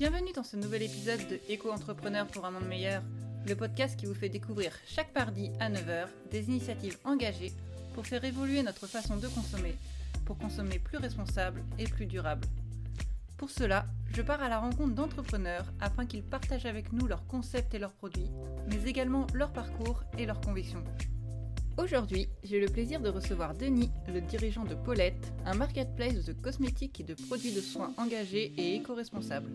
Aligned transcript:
Bienvenue 0.00 0.32
dans 0.32 0.44
ce 0.44 0.56
nouvel 0.56 0.84
épisode 0.84 1.28
de 1.28 1.38
Éco-entrepreneur 1.50 2.26
pour 2.26 2.46
un 2.46 2.50
monde 2.50 2.66
meilleur, 2.66 3.02
le 3.46 3.54
podcast 3.54 4.00
qui 4.00 4.06
vous 4.06 4.14
fait 4.14 4.30
découvrir 4.30 4.72
chaque 4.86 5.14
mardi 5.14 5.50
à 5.60 5.68
9h 5.68 6.06
des 6.30 6.48
initiatives 6.48 6.96
engagées 7.04 7.52
pour 7.92 8.06
faire 8.06 8.24
évoluer 8.24 8.62
notre 8.62 8.86
façon 8.86 9.18
de 9.18 9.28
consommer, 9.28 9.74
pour 10.24 10.38
consommer 10.38 10.78
plus 10.78 10.96
responsable 10.96 11.62
et 11.78 11.84
plus 11.84 12.06
durable. 12.06 12.48
Pour 13.36 13.50
cela, 13.50 13.84
je 14.14 14.22
pars 14.22 14.42
à 14.42 14.48
la 14.48 14.58
rencontre 14.58 14.94
d'entrepreneurs 14.94 15.66
afin 15.82 16.06
qu'ils 16.06 16.22
partagent 16.22 16.64
avec 16.64 16.94
nous 16.94 17.06
leurs 17.06 17.26
concepts 17.26 17.74
et 17.74 17.78
leurs 17.78 17.92
produits, 17.92 18.30
mais 18.70 18.82
également 18.88 19.26
leur 19.34 19.52
parcours 19.52 20.02
et 20.16 20.24
leurs 20.24 20.40
convictions. 20.40 20.82
Aujourd'hui, 21.76 22.26
j'ai 22.42 22.58
le 22.58 22.68
plaisir 22.68 23.02
de 23.02 23.10
recevoir 23.10 23.54
Denis, 23.54 23.90
le 24.08 24.22
dirigeant 24.22 24.64
de 24.64 24.74
Paulette, 24.74 25.30
un 25.44 25.56
marketplace 25.56 26.24
de 26.24 26.32
cosmétiques 26.32 27.00
et 27.00 27.04
de 27.04 27.12
produits 27.12 27.52
de 27.52 27.60
soins 27.60 27.92
engagés 27.98 28.54
et 28.56 28.76
éco-responsables. 28.76 29.50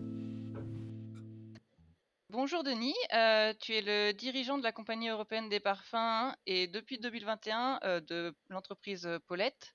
Bonjour 2.38 2.62
Denis, 2.62 2.92
euh, 3.14 3.54
tu 3.58 3.72
es 3.72 3.80
le 3.80 4.12
dirigeant 4.12 4.58
de 4.58 4.62
la 4.62 4.70
compagnie 4.70 5.08
européenne 5.08 5.48
des 5.48 5.58
parfums 5.58 6.34
et 6.46 6.66
depuis 6.66 6.98
2021 6.98 7.80
euh, 7.82 8.00
de 8.02 8.34
l'entreprise 8.50 9.08
Paulette. 9.26 9.74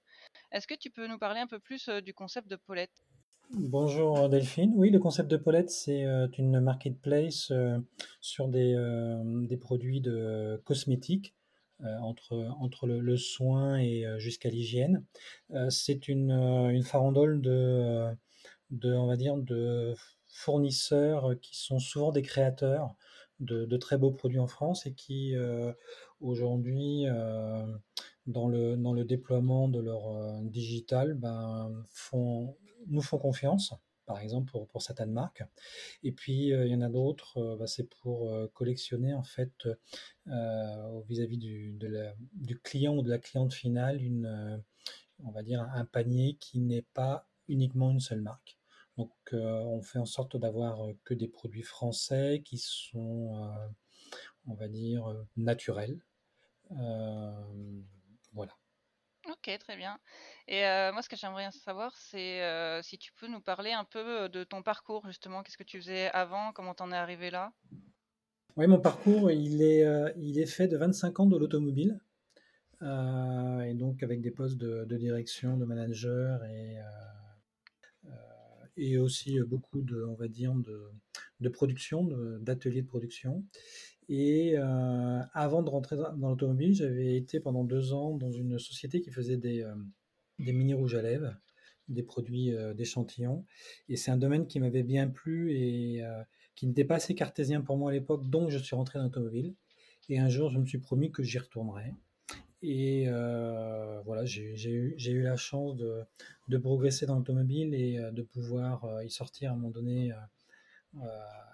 Est-ce 0.51 0.67
que 0.67 0.75
tu 0.75 0.91
peux 0.91 1.07
nous 1.07 1.17
parler 1.17 1.39
un 1.39 1.47
peu 1.47 1.57
plus 1.57 1.89
euh, 1.89 2.01
du 2.01 2.13
concept 2.13 2.47
de 2.47 2.55
Paulette? 2.55 3.03
Bonjour 3.49 4.29
Delphine. 4.29 4.73
Oui, 4.75 4.91
le 4.91 4.99
concept 4.99 5.27
de 5.27 5.37
Paulette, 5.37 5.71
c'est 5.71 6.05
une 6.37 6.59
marketplace 6.59 7.51
sur 8.21 8.47
des, 8.47 9.57
produits 9.59 9.99
de 9.99 10.61
cosmétiques 10.63 11.33
euh, 11.83 11.97
entre, 11.97 12.35
entre 12.59 12.85
le, 12.85 13.17
soin 13.17 13.77
et 13.77 14.05
euh, 14.05 14.19
jusqu'à 14.19 14.49
l'hygiène. 14.49 15.03
Euh, 15.49 15.71
c'est 15.71 16.07
une, 16.07 16.29
une 16.29 16.83
farandole 16.83 17.41
de, 17.41 18.05
de, 18.69 18.93
on 18.93 19.07
va 19.07 19.15
dire, 19.15 19.35
de 19.35 19.95
fournisseurs 20.31 21.39
qui 21.41 21.57
sont 21.57 21.79
souvent 21.79 22.11
des 22.11 22.21
créateurs 22.21 22.95
de, 23.39 23.77
très 23.77 23.97
beaux 23.97 24.11
produits 24.11 24.39
en 24.39 24.47
France 24.47 24.85
et 24.85 24.93
qui 24.93 25.33
aujourd'hui, 26.19 27.05
dans, 28.27 28.47
le, 28.47 28.75
dans 28.77 28.93
le 28.93 29.03
déploiement 29.03 29.67
de 29.67 29.79
leur 29.79 30.41
digital, 30.43 31.15
ben, 31.15 31.71
nous 32.87 33.01
font 33.01 33.17
confiance 33.17 33.73
par 34.11 34.19
exemple 34.19 34.51
pour, 34.51 34.81
certaines 34.81 35.11
marques. 35.11 35.43
Et 36.03 36.11
puis 36.11 36.53
euh, 36.53 36.65
il 36.65 36.71
y 36.71 36.75
en 36.75 36.81
a 36.81 36.89
d'autres, 36.89 37.37
euh, 37.37 37.55
bah, 37.55 37.67
c'est 37.67 37.89
pour 38.01 38.29
euh, 38.29 38.47
collectionner 38.53 39.13
en 39.13 39.23
fait 39.23 39.67
vis-à-vis 41.07 41.37
du, 41.37 41.77
du 42.33 42.59
client 42.59 42.95
ou 42.95 43.01
de 43.01 43.09
la 43.09 43.19
cliente 43.19 43.53
finale 43.53 44.01
une, 44.01 44.63
on 45.23 45.31
va 45.31 45.43
dire 45.43 45.61
un 45.61 45.85
panier 45.85 46.37
qui 46.39 46.59
n'est 46.59 46.85
pas 46.93 47.27
uniquement 47.47 47.91
une 47.91 47.99
seule 47.99 48.21
marque. 48.21 48.60
Donc 48.97 49.11
on 49.31 49.81
fait 49.81 49.99
en 49.99 50.05
sorte 50.05 50.37
d'avoir 50.37 50.79
que 51.05 51.13
des 51.13 51.27
produits 51.27 51.63
français 51.63 52.41
qui 52.45 52.57
sont, 52.57 53.51
on 54.47 54.53
va 54.53 54.67
dire, 54.67 55.05
naturels. 55.37 56.01
voilà. 58.33 58.55
Ok, 59.29 59.55
très 59.59 59.77
bien. 59.77 59.99
Et 60.47 60.65
euh, 60.65 60.91
moi, 60.91 61.03
ce 61.03 61.09
que 61.09 61.15
j'aimerais 61.15 61.51
savoir, 61.51 61.95
c'est 61.95 62.41
euh, 62.41 62.81
si 62.81 62.97
tu 62.97 63.13
peux 63.13 63.27
nous 63.27 63.41
parler 63.41 63.71
un 63.71 63.83
peu 63.83 64.29
de 64.29 64.43
ton 64.43 64.63
parcours, 64.63 65.05
justement. 65.05 65.43
Qu'est-ce 65.43 65.57
que 65.57 65.63
tu 65.63 65.79
faisais 65.79 66.09
avant? 66.11 66.51
Comment 66.53 66.73
t'en 66.73 66.91
es 66.91 66.95
arrivé 66.95 67.29
là? 67.29 67.53
Oui, 68.57 68.65
mon 68.65 68.79
parcours, 68.79 69.29
il 69.29 69.61
est, 69.61 69.85
euh, 69.85 70.11
il 70.17 70.39
est 70.39 70.47
fait 70.47 70.67
de 70.67 70.75
25 70.75 71.19
ans 71.19 71.25
de 71.27 71.37
l'automobile. 71.37 71.99
et 72.81 73.73
donc, 73.75 74.01
avec 74.01 74.21
des 74.21 74.31
postes 74.31 74.57
de, 74.57 74.97
direction, 74.97 75.55
de 75.55 75.65
manager 75.65 76.43
et, 76.45 76.77
et 78.77 78.97
aussi 78.97 79.39
beaucoup 79.41 79.81
de, 79.81 80.03
on 80.03 80.15
va 80.15 80.27
dire, 80.27 80.53
de, 81.39 81.49
production, 81.49 82.07
d'ateliers 82.39 82.81
de, 82.81 82.87
production. 82.87 83.45
Et 84.09 84.57
euh, 84.57 85.21
avant 85.33 85.63
de 85.63 85.69
rentrer 85.69 85.95
dans 85.95 86.29
l'automobile, 86.29 86.73
j'avais 86.73 87.15
été 87.15 87.39
pendant 87.39 87.63
deux 87.63 87.93
ans 87.93 88.17
dans 88.17 88.31
une 88.31 88.59
société 88.59 88.99
qui 88.99 89.09
faisait 89.09 89.37
des, 89.37 89.61
euh, 89.61 89.73
mini 90.39 90.73
rouges 90.73 90.95
à 90.95 91.01
lèvres, 91.01 91.33
des 91.87 92.03
produits 92.03 92.53
euh, 92.53 92.73
d'échantillons. 92.73 93.45
Et 93.87 93.95
c'est 93.95 94.11
un 94.11 94.17
domaine 94.17 94.47
qui 94.47 94.59
m'avait 94.59 94.83
bien 94.83 95.07
plu 95.07 95.53
et 95.53 96.03
qui 96.55 96.67
n'était 96.67 96.83
pas 96.83 96.95
assez 96.95 97.15
cartésien 97.15 97.61
pour 97.61 97.77
moi 97.77 97.91
à 97.91 97.93
l'époque, 97.93 98.29
donc 98.29 98.49
je 98.49 98.57
suis 98.57 98.75
rentré 98.75 98.99
dans 98.99 99.05
l'automobile. 99.05 99.55
Et 100.09 100.19
un 100.19 100.27
jour, 100.27 100.51
je 100.51 100.59
me 100.59 100.65
suis 100.65 100.79
promis 100.79 101.09
que 101.09 101.23
j'y 101.23 101.37
retournerais. 101.37 101.93
Et 102.61 103.07
voilà, 104.05 104.25
j'ai 104.25 104.71
eu, 104.71 105.21
la 105.21 105.35
chance 105.35 105.75
de, 105.77 106.57
progresser 106.57 107.05
dans 107.05 107.15
l'automobile 107.15 107.73
et 107.73 107.99
de 108.11 108.21
pouvoir 108.21 109.03
y 109.03 109.09
sortir 109.09 109.51
à 109.51 109.53
un 109.53 109.57
moment 109.57 109.71
donné 109.71 110.13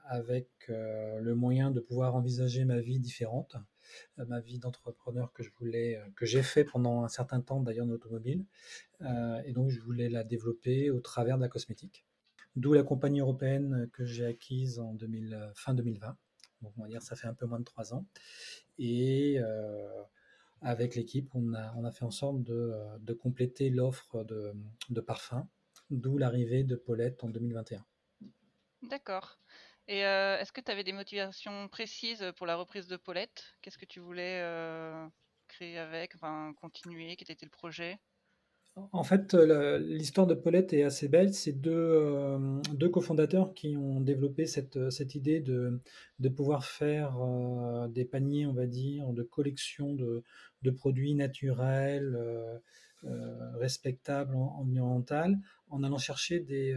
avec 0.07 0.49
euh, 0.69 1.19
le 1.19 1.35
moyen 1.35 1.69
de 1.71 1.79
pouvoir 1.79 2.15
envisager 2.15 2.65
ma 2.65 2.79
vie 2.79 2.99
différente, 2.99 3.57
euh, 4.19 4.25
ma 4.25 4.39
vie 4.39 4.57
d'entrepreneur 4.57 5.33
que 5.33 5.43
je 5.43 5.51
voulais, 5.59 5.97
euh, 5.97 6.05
que 6.15 6.25
j'ai 6.25 6.43
fait 6.43 6.63
pendant 6.63 7.03
un 7.03 7.09
certain 7.09 7.41
temps 7.41 7.59
d'ailleurs 7.61 7.85
dans 7.85 7.91
l'automobile, 7.91 8.45
et 9.45 9.51
donc 9.51 9.69
je 9.69 9.79
voulais 9.79 10.09
la 10.09 10.23
développer 10.23 10.89
au 10.89 10.99
travers 10.99 11.37
de 11.37 11.43
la 11.43 11.49
cosmétique. 11.49 12.05
D'où 12.55 12.73
la 12.73 12.81
compagnie 12.81 13.19
européenne 13.19 13.87
que 13.93 14.05
j'ai 14.05 14.25
acquise 14.25 14.79
en 14.79 14.93
2000, 14.93 15.51
fin 15.53 15.75
2020. 15.75 16.17
Donc 16.63 16.73
on 16.77 16.81
va 16.81 16.87
dire 16.87 17.03
ça 17.03 17.15
fait 17.15 17.27
un 17.27 17.35
peu 17.35 17.45
moins 17.45 17.59
de 17.59 17.63
trois 17.63 17.93
ans. 17.93 18.07
Et 18.79 19.39
avec 20.61 20.95
l'équipe, 20.95 21.29
on 21.33 21.53
a, 21.53 21.91
fait 21.91 22.05
en 22.05 22.11
sorte 22.11 22.43
de, 22.43 22.73
de 22.99 23.13
compléter 23.13 23.69
l'offre 23.69 24.23
de, 24.23 25.01
parfums, 25.01 25.47
d'où 25.89 26.17
l'arrivée 26.17 26.63
de 26.63 26.75
Paulette 26.75 27.23
en 27.23 27.29
2021. 27.29 27.85
D'accord. 28.83 29.39
Et 29.87 30.05
euh, 30.05 30.37
est-ce 30.39 30.51
que 30.51 30.61
tu 30.61 30.71
avais 30.71 30.83
des 30.83 30.93
motivations 30.93 31.67
précises 31.69 32.25
pour 32.35 32.45
la 32.45 32.55
reprise 32.55 32.87
de 32.87 32.97
Paulette? 32.97 33.55
Qu'est-ce 33.61 33.77
que 33.77 33.85
tu 33.85 33.99
voulais 33.99 34.41
euh, 34.41 35.07
créer 35.47 35.77
avec, 35.77 36.15
continuer? 36.59 37.15
Quel 37.15 37.31
était 37.31 37.45
le 37.45 37.51
projet? 37.51 37.97
En 38.91 39.03
fait, 39.03 39.33
l'histoire 39.33 40.27
de 40.27 40.33
Paulette 40.33 40.73
est 40.73 40.83
assez 40.83 41.07
belle. 41.07 41.33
C'est 41.33 41.53
deux, 41.53 41.71
euh, 41.73 42.61
deux 42.73 42.89
cofondateurs 42.89 43.53
qui 43.53 43.75
ont 43.75 44.01
développé 44.01 44.45
cette, 44.45 44.75
idée 45.15 45.39
de, 45.39 45.79
pouvoir 46.29 46.65
faire 46.65 47.17
des 47.89 48.05
paniers, 48.05 48.45
on 48.45 48.53
va 48.53 48.67
dire, 48.67 49.13
de 49.13 49.23
collection 49.23 49.93
de, 49.93 50.23
produits 50.71 51.15
naturels, 51.15 52.17
respectables, 53.55 54.35
environnementaux, 54.35 55.35
en 55.69 55.83
allant 55.83 55.97
chercher 55.97 56.39
des 56.39 56.75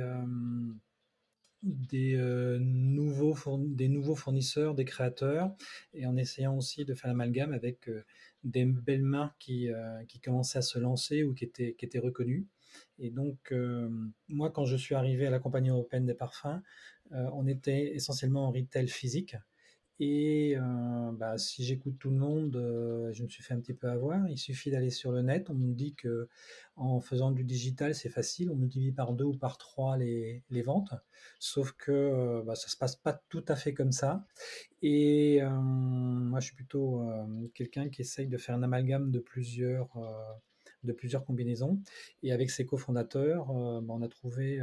euh, 2.17 2.59
nouveaux 2.59 3.35
fournisseurs, 3.35 4.75
des 4.75 4.85
créateurs, 4.85 5.55
et 5.93 6.07
en 6.07 6.17
essayant 6.17 6.57
aussi 6.57 6.85
de 6.85 6.95
faire 6.95 7.09
l'amalgame 7.09 7.53
avec 7.53 7.89
euh, 7.89 8.03
des 8.45 8.65
belles 8.65 9.03
marques 9.03 9.37
qui, 9.39 9.71
euh, 9.71 10.05
qui 10.05 10.21
commençaient 10.21 10.59
à 10.59 10.63
se 10.63 10.79
lancer 10.79 11.25
ou 11.25 11.35
qui 11.35 11.45
étaient, 11.45 11.75
qui 11.75 11.85
étaient 11.85 11.99
reconnues. 11.99 12.47
Et 12.99 13.11
donc, 13.11 13.53
moi, 14.29 14.51
quand 14.51 14.65
je 14.65 14.77
suis 14.77 14.95
arrivé 14.95 15.27
à 15.27 15.31
la 15.31 15.41
compagnie 15.41 15.71
européenne 15.71 16.07
des 16.07 16.15
parfums, 16.15 16.63
on 17.11 17.47
était 17.49 17.97
essentiellement 17.97 18.47
en 18.47 18.53
retail 18.53 18.87
physique. 18.87 19.35
Et 20.03 20.55
euh, 20.57 21.13
bah, 21.13 21.37
si 21.37 21.63
j'écoute 21.63 21.99
tout 21.99 22.09
le 22.09 22.17
monde, 22.17 22.57
euh, 22.57 23.13
je 23.13 23.23
me 23.23 23.29
suis 23.29 23.43
fait 23.43 23.53
un 23.53 23.61
petit 23.61 23.75
peu 23.75 23.87
avoir. 23.87 24.27
Il 24.29 24.39
suffit 24.39 24.71
d'aller 24.71 24.89
sur 24.89 25.13
le 25.13 25.21
net. 25.21 25.51
On 25.51 25.55
nous 25.55 25.75
dit 25.75 25.95
que 25.95 26.27
en 26.77 27.01
faisant 27.01 27.31
du 27.33 27.45
digital, 27.45 27.95
c'est 27.95 28.09
facile. 28.09 28.51
On 28.51 28.57
multiplie 28.57 28.93
par 28.93 29.13
deux 29.13 29.27
ou 29.27 29.37
par 29.37 29.59
trois 29.59 29.99
les, 29.99 30.43
les 30.49 30.63
ventes. 30.63 30.95
Sauf 31.39 31.73
que 31.73 31.93
euh, 31.93 32.43
bah, 32.43 32.55
ça 32.55 32.69
se 32.69 32.79
passe 32.79 32.97
pas 32.97 33.13
tout 33.29 33.45
à 33.47 33.57
fait 33.57 33.75
comme 33.75 33.93
ça. 33.93 34.25
Et 34.81 35.43
moi, 35.43 36.41
je 36.41 36.47
suis 36.47 36.57
plutôt 36.57 37.07
quelqu'un 37.55 37.91
qui 37.91 38.01
essaye 38.01 38.27
de 38.27 38.39
faire 38.39 38.55
un 38.55 38.63
amalgame 38.63 39.11
de 39.11 39.19
plusieurs 39.19 39.91
de 40.85 40.93
plusieurs 40.95 41.27
combinaisons. 41.27 41.79
Et 42.23 42.33
avec 42.33 42.51
ses 42.51 42.65
cofondateurs, 42.65 43.49
bah, 43.83 43.95
on 43.95 44.01
a 44.01 44.09
trouvé 44.09 44.59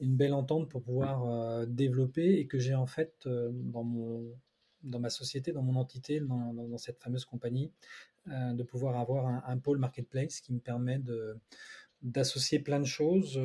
une 0.00 0.16
belle 0.16 0.34
entente 0.34 0.68
pour 0.68 0.82
pouvoir 0.82 1.24
euh, 1.24 1.66
développer 1.66 2.38
et 2.38 2.46
que 2.46 2.58
j'ai 2.58 2.74
en 2.74 2.86
fait 2.86 3.14
euh, 3.26 3.50
dans, 3.52 3.84
mon, 3.84 4.32
dans 4.82 5.00
ma 5.00 5.10
société, 5.10 5.52
dans 5.52 5.62
mon 5.62 5.76
entité, 5.76 6.20
dans, 6.20 6.78
cette 6.78 7.00
fameuse 7.00 7.24
compagnie, 7.24 7.72
euh, 8.28 8.52
de 8.52 8.62
pouvoir 8.62 8.98
avoir 8.98 9.26
un, 9.46 9.58
pôle 9.58 9.78
marketplace 9.78 10.40
qui 10.40 10.52
me 10.52 10.60
permet 10.60 11.00
d'associer 12.02 12.58
plein 12.60 12.80
de 12.80 12.86
choses, 12.86 13.40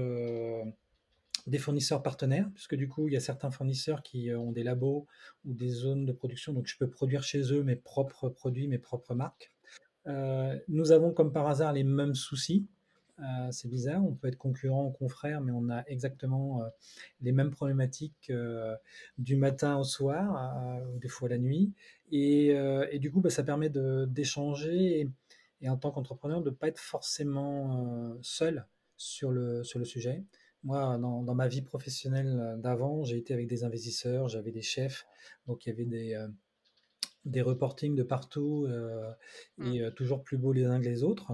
des 1.47 1.57
fournisseurs 1.57 2.03
partenaires, 2.03 2.49
puisque 2.53 2.75
du 2.75 2.87
coup, 2.87 3.07
il 3.07 3.13
y 3.13 3.17
a 3.17 3.21
certains 3.21 3.51
fournisseurs 3.51 4.01
qui 4.01 4.33
ont 4.33 4.51
des 4.51 4.63
labos 4.63 5.07
ou 5.45 5.53
des 5.53 5.69
zones 5.69 6.05
de 6.05 6.11
production, 6.11 6.53
donc 6.53 6.67
je 6.67 6.77
peux 6.77 6.89
produire 6.89 7.23
chez 7.23 7.51
eux 7.53 7.63
mes 7.63 7.75
propres 7.75 8.29
produits, 8.29 8.67
mes 8.67 8.77
propres 8.77 9.15
marques. 9.15 9.51
nous 10.05 10.91
avons 10.91 11.11
comme 11.11 11.31
par 11.33 11.47
hasard 11.47 11.73
les 11.73 11.83
mêmes 11.83 12.15
soucis, 12.15 12.67
euh, 13.19 13.51
c'est 13.51 13.67
bizarre, 13.67 14.03
on 14.03 14.13
peut 14.13 14.27
être 14.27 14.37
concurrent 14.37 14.85
ou 14.85 14.91
confrère, 14.91 15.41
mais 15.41 15.51
on 15.51 15.69
a 15.69 15.83
exactement 15.87 16.63
euh, 16.63 16.69
les 17.21 17.31
mêmes 17.31 17.51
problématiques 17.51 18.29
euh, 18.31 18.75
du 19.17 19.35
matin 19.35 19.77
au 19.77 19.83
soir, 19.83 20.81
ou 20.93 20.99
des 20.99 21.07
fois 21.07 21.29
la 21.29 21.37
nuit. 21.37 21.73
Et, 22.11 22.55
du 22.99 23.11
coup, 23.11 23.21
bah, 23.21 23.29
ça 23.29 23.43
permet 23.43 23.69
d'échanger 23.69 25.11
et, 25.61 25.69
en 25.69 25.77
tant 25.77 25.91
qu'entrepreneur 25.91 26.41
de 26.41 26.49
ne 26.49 26.55
pas 26.55 26.67
être 26.67 26.79
forcément 26.79 28.17
seul 28.21 28.67
sur 28.97 29.31
le, 29.31 29.63
sur 29.63 29.79
le 29.79 29.85
sujet. 29.85 30.23
moi, 30.63 30.97
dans, 30.97 31.35
ma 31.35 31.47
vie 31.47 31.61
professionnelle 31.61 32.57
d'avant, 32.59 33.03
j'ai 33.03 33.17
été 33.17 33.33
avec 33.33 33.47
des 33.47 33.63
investisseurs, 33.63 34.27
j'avais 34.27 34.51
des 34.51 34.61
chefs, 34.61 35.07
donc 35.47 35.65
il 35.65 35.69
y 35.69 35.71
avait 35.71 35.85
des, 35.85 36.27
des 37.25 37.41
reportings 37.41 37.95
de 37.95 38.03
partout 38.03 38.65
euh, 38.67 39.11
Mm. 39.57 39.73
et 39.73 39.81
euh, 39.81 39.91
toujours 39.91 40.23
plus 40.23 40.37
beaux 40.37 40.53
les 40.53 40.65
uns 40.65 40.79
que 40.79 40.85
les 40.85 41.03
autres. 41.03 41.31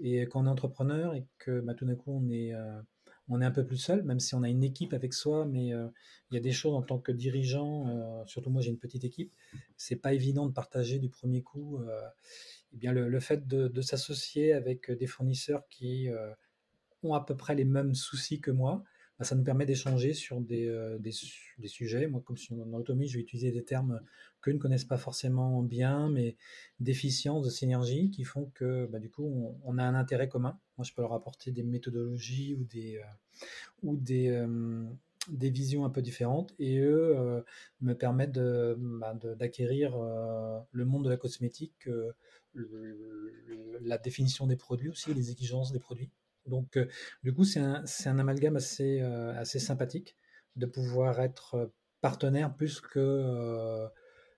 Et 0.00 0.22
quand 0.22 0.42
on 0.42 0.46
est 0.46 0.50
entrepreneur 0.50 1.14
et 1.14 1.26
que 1.38 1.60
bah, 1.60 1.74
tout 1.74 1.84
d'un 1.84 1.94
coup 1.94 2.12
on 2.12 2.28
est, 2.28 2.54
euh, 2.54 2.80
on 3.28 3.40
est 3.40 3.44
un 3.44 3.50
peu 3.50 3.64
plus 3.66 3.76
seul, 3.78 4.02
même 4.04 4.20
si 4.20 4.34
on 4.34 4.42
a 4.42 4.48
une 4.48 4.62
équipe 4.62 4.92
avec 4.92 5.12
soi, 5.12 5.46
mais 5.46 5.68
il 5.68 6.34
y 6.34 6.36
a 6.36 6.40
des 6.40 6.52
choses 6.52 6.74
en 6.74 6.82
tant 6.82 6.98
que 7.00 7.10
dirigeant, 7.10 8.24
surtout 8.26 8.50
moi 8.50 8.62
j'ai 8.62 8.70
une 8.70 8.78
petite 8.78 9.02
équipe, 9.02 9.32
c'est 9.76 9.96
pas 9.96 10.12
évident 10.14 10.46
de 10.46 10.52
partager 10.52 11.00
du 11.00 11.08
premier 11.10 11.42
coup. 11.42 11.80
eh 12.72 12.76
bien 12.76 12.92
le, 12.92 13.08
le 13.08 13.18
fait 13.20 13.48
de, 13.48 13.66
de 13.66 13.80
s'associer 13.82 14.52
avec 14.52 14.92
des 14.92 15.08
fournisseurs 15.08 15.66
qui 15.68 16.08
ont 17.02 17.14
à 17.14 17.24
peu 17.24 17.36
près 17.36 17.56
les 17.56 17.64
mêmes 17.64 17.94
soucis 17.94 18.40
que 18.40 18.52
moi, 18.52 18.84
bah, 19.18 19.24
ça 19.24 19.34
nous 19.34 19.44
permet 19.44 19.64
d'échanger 19.64 20.12
sur 20.12 20.40
des, 20.40 20.66
euh, 20.66 20.98
des, 20.98 21.12
su- 21.12 21.54
des 21.58 21.68
sujets. 21.68 22.06
Moi, 22.06 22.22
comme 22.24 22.36
suis 22.36 22.54
en 22.54 22.72
autonomie, 22.74 23.08
je 23.08 23.16
vais 23.16 23.22
utiliser 23.22 23.50
des 23.50 23.64
termes 23.64 24.00
qu'eux 24.42 24.52
ne 24.52 24.58
connaissent 24.58 24.84
pas 24.84 24.98
forcément 24.98 25.62
bien, 25.62 26.10
mais 26.10 26.36
d'efficience, 26.80 27.44
de 27.44 27.50
synergie, 27.50 28.10
qui 28.10 28.24
font 28.24 28.50
que 28.54 28.86
bah, 28.86 28.98
du 28.98 29.10
coup, 29.10 29.56
on, 29.64 29.78
a 29.78 29.84
un 29.84 29.94
intérêt 29.94 30.28
commun. 30.28 30.58
Moi, 30.76 30.84
je 30.84 30.92
peux 30.92 31.02
leur 31.02 31.14
apporter 31.14 31.50
des 31.50 31.62
méthodologies 31.62 32.54
ou 32.54 32.64
des, 32.64 32.98
euh, 32.98 33.86
euh, 34.10 34.86
visions 35.50 35.84
un 35.86 35.90
peu 35.90 36.02
différentes, 36.02 36.54
et 36.58 36.78
eux 36.78 37.42
me 37.80 37.94
permettent 37.94 38.38
bah, 38.38 39.14
d'acquérir 39.14 39.96
le 39.98 40.84
monde 40.84 41.04
de 41.04 41.10
la 41.10 41.16
cosmétique, 41.16 41.88
la 42.54 43.98
définition 43.98 44.46
des 44.46 44.56
produits 44.56 44.90
aussi, 44.90 45.14
les 45.14 45.30
exigences 45.30 45.72
des 45.72 45.80
produits. 45.80 46.10
Donc, 46.46 46.76
euh, 46.76 46.86
du 47.22 47.34
coup, 47.34 47.44
c'est 47.44 47.60
un, 47.60 48.18
amalgame 48.18 48.56
assez, 48.56 49.00
euh, 49.00 49.34
assez 49.38 49.58
sympathique 49.58 50.16
de 50.56 50.66
pouvoir 50.66 51.20
être 51.20 51.54
euh, 51.54 51.66
partenaire 52.00 52.54
plus 52.54 52.80
que 52.80 52.98
euh, 52.98 53.88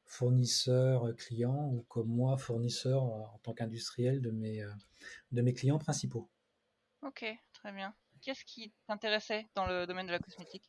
fournisseur, 0.06 1.14
client, 1.16 1.70
ou 1.72 1.84
comme 1.88 2.08
moi, 2.08 2.36
fournisseur 2.36 3.02
en 3.02 3.38
tant 3.42 3.52
qu'industriel 3.52 4.22
de 4.22 4.30
mes, 4.30 4.64
de 5.32 5.42
mes 5.42 5.52
clients 5.52 5.78
principaux. 5.78 6.30
Ok, 7.02 7.26
très 7.52 7.72
bien. 7.72 7.94
Qu'est-ce 8.22 8.44
qui 8.44 8.72
t'intéressait 8.86 9.46
dans 9.54 9.66
le 9.66 9.86
domaine 9.86 10.06
de 10.06 10.12
la 10.12 10.18
cosmétique? 10.18 10.64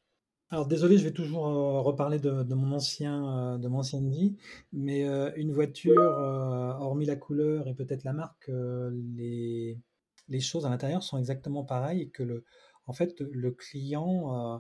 Alors 0.51 0.67
désolé, 0.67 0.97
je 0.97 1.05
vais 1.05 1.13
toujours 1.13 1.43
reparler 1.83 2.19
de, 2.19 2.43
de 2.43 2.55
mon 2.55 2.73
ancien, 2.73 3.57
de 3.59 3.67
mon 3.69 3.79
ancienne 3.79 4.09
vie, 4.09 4.35
mais 4.73 5.03
une 5.37 5.53
voiture, 5.53 6.01
hormis 6.01 7.05
la 7.05 7.15
couleur 7.15 7.69
et 7.69 7.75
peut-être 7.75 8.03
la 8.03 8.13
marque, 8.13 8.49
les, 8.49 9.79
les 10.29 10.39
choses 10.39 10.65
à 10.65 10.69
l'intérieur 10.69 11.03
sont 11.03 11.17
exactement 11.17 11.63
pareilles 11.63 12.01
et 12.03 12.09
que 12.09 12.23
le, 12.23 12.45
en 12.85 12.93
fait, 12.93 13.19
le 13.19 13.51
client 13.51 14.55
euh, 14.55 14.59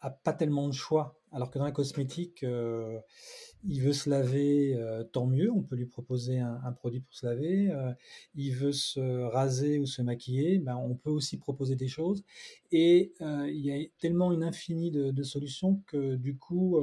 a 0.00 0.10
pas 0.10 0.32
tellement 0.32 0.68
de 0.68 0.72
choix. 0.72 1.16
Alors 1.32 1.50
que 1.50 1.58
dans 1.58 1.64
la 1.64 1.72
cosmétique, 1.72 2.42
euh, 2.42 2.98
il 3.62 3.80
veut 3.82 3.92
se 3.92 4.10
laver, 4.10 4.74
euh, 4.74 5.04
tant 5.04 5.26
mieux, 5.26 5.50
on 5.52 5.62
peut 5.62 5.76
lui 5.76 5.86
proposer 5.86 6.38
un, 6.38 6.72
produit 6.72 7.00
pour 7.00 7.14
se 7.14 7.26
laver. 7.26 7.70
Euh, 7.70 7.92
il 8.34 8.54
veut 8.54 8.72
se 8.72 9.00
raser 9.26 9.78
ou 9.78 9.86
se 9.86 10.02
maquiller, 10.02 10.58
ben, 10.58 10.76
on 10.76 10.96
peut 10.96 11.10
aussi 11.10 11.38
proposer 11.38 11.76
des 11.76 11.88
choses. 11.88 12.24
Et 12.72 13.12
il 13.20 13.60
y 13.60 13.72
a 13.72 13.86
tellement 14.00 14.32
une 14.32 14.42
infinie 14.42 14.90
de, 14.90 15.10
de 15.10 15.22
solutions 15.22 15.82
que 15.86 16.16
du 16.16 16.36
coup, 16.36 16.80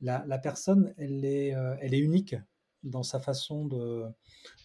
la, 0.00 0.24
la 0.26 0.38
personne, 0.38 0.94
elle 0.96 1.24
est, 1.24 1.54
elle 1.80 1.94
est 1.94 1.98
unique 1.98 2.36
dans 2.86 3.02
sa 3.02 3.20
façon 3.20 3.66
de, 3.66 4.04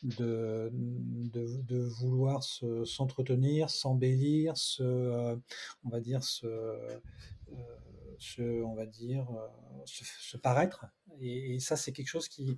de, 0.03 0.69
de, 0.73 1.61
de 1.61 1.79
vouloir 1.79 2.43
se- 2.43 2.85
s'entretenir, 2.85 3.69
s'embellir, 3.69 4.57
se, 4.57 4.83
euh, 4.83 5.35
on 5.83 5.89
va 5.89 5.99
dire, 5.99 6.23
se, 6.23 6.45
euh, 6.47 6.99
se, 8.17 8.63
on 8.63 8.75
va 8.75 8.85
dire, 8.85 9.29
euh, 9.31 9.47
se, 9.85 10.03
se 10.05 10.37
paraître. 10.37 10.85
Et, 11.19 11.55
et 11.55 11.59
ça, 11.59 11.75
c'est 11.75 11.91
quelque 11.91 12.07
chose 12.07 12.27
qui, 12.27 12.57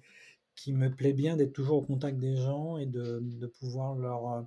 qui 0.56 0.74
me 0.74 0.90
plaît 0.94 1.14
bien 1.14 1.36
d'être 1.38 1.54
toujours 1.54 1.78
au 1.78 1.82
contact 1.82 2.18
des 2.20 2.36
gens 2.36 2.78
et 2.78 2.86
de, 2.86 3.20
de 3.22 3.48
pouvoir 3.48 3.96
leur, 3.96 4.32
euh, 4.32 4.42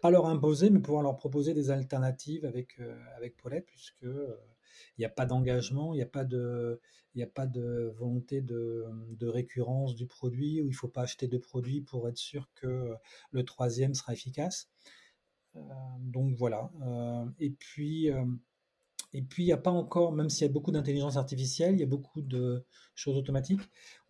pas 0.00 0.10
leur 0.10 0.26
imposer, 0.26 0.70
mais 0.70 0.80
pouvoir 0.80 1.02
leur 1.02 1.16
proposer 1.16 1.54
des 1.54 1.70
alternatives 1.70 2.44
avec, 2.44 2.78
euh, 2.80 2.96
avec 3.16 3.36
Paulette, 3.36 3.66
puisque 3.66 4.04
euh, 4.04 4.36
il 4.98 5.02
n'y 5.02 5.04
a 5.04 5.10
pas 5.10 5.26
d'engagement, 5.26 5.94
il 5.94 5.98
n'y 5.98 6.02
a 6.02 6.06
pas 6.06 6.24
de, 6.24 6.80
a 7.20 7.26
pas 7.26 7.46
de 7.46 7.92
volonté 7.96 8.40
de, 8.40 9.26
récurrence 9.26 9.94
du 9.94 10.06
produit, 10.06 10.60
où 10.60 10.66
il 10.66 10.70
ne 10.70 10.76
faut 10.76 10.88
pas 10.88 11.02
acheter 11.02 11.28
de 11.28 11.38
produits 11.38 11.80
pour 11.80 12.08
être 12.08 12.18
sûr 12.18 12.48
que 12.54 12.94
le 13.30 13.44
troisième 13.44 13.94
sera 13.94 14.12
efficace. 14.12 14.68
Euh, 15.56 15.60
donc 16.00 16.34
voilà. 16.36 16.70
Euh, 16.82 17.26
et 17.38 17.50
puis, 17.50 18.10
euh, 18.10 18.24
et 19.12 19.22
puis, 19.22 19.44
il 19.44 19.46
n'y 19.46 19.52
a 19.52 19.58
pas 19.58 19.70
encore, 19.70 20.12
même 20.12 20.28
s'il 20.28 20.46
y 20.46 20.50
a 20.50 20.52
beaucoup 20.52 20.72
d'intelligence 20.72 21.16
artificielle, 21.16 21.74
il 21.74 21.80
y 21.80 21.84
a 21.84 21.86
beaucoup 21.86 22.20
de 22.20 22.64
choses 22.96 23.16
automatiques, 23.16 23.60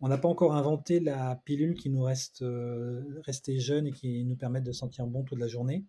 on 0.01 0.07
n'a 0.07 0.17
pas 0.17 0.27
encore 0.27 0.55
inventé 0.55 0.99
la 0.99 1.35
pilule 1.45 1.75
qui 1.75 1.89
nous 1.91 2.01
reste 2.01 2.43
rester 3.23 3.59
jeune 3.59 3.87
et 3.87 3.91
qui 3.91 4.25
nous 4.25 4.35
permette 4.35 4.63
de 4.63 4.71
sentir 4.71 5.05
bon 5.05 5.23
toute 5.23 5.39
la 5.39 5.47
journée. 5.47 5.85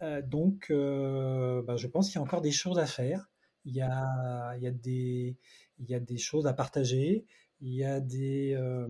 Donc, 0.00 0.66
bah, 0.70 1.76
je 1.76 1.86
pense 1.88 2.08
qu'il 2.08 2.16
y 2.16 2.18
a 2.18 2.22
encore 2.22 2.42
des 2.42 2.52
choses 2.52 2.78
à 2.78 2.86
faire. 2.86 3.28
Il 3.64 3.74
y 3.74 3.80
a, 3.82 4.54
il 4.56 4.62
y 4.62 4.66
a 4.66 4.70
des, 4.70 5.36
il 5.78 5.86
y 5.90 5.94
a 5.94 6.00
des 6.00 6.18
choses 6.18 6.46
à 6.46 6.52
partager. 6.52 7.26
Il 7.60 7.72
y 7.74 7.84
a 7.84 8.00
des, 8.00 8.54
euh, 8.54 8.88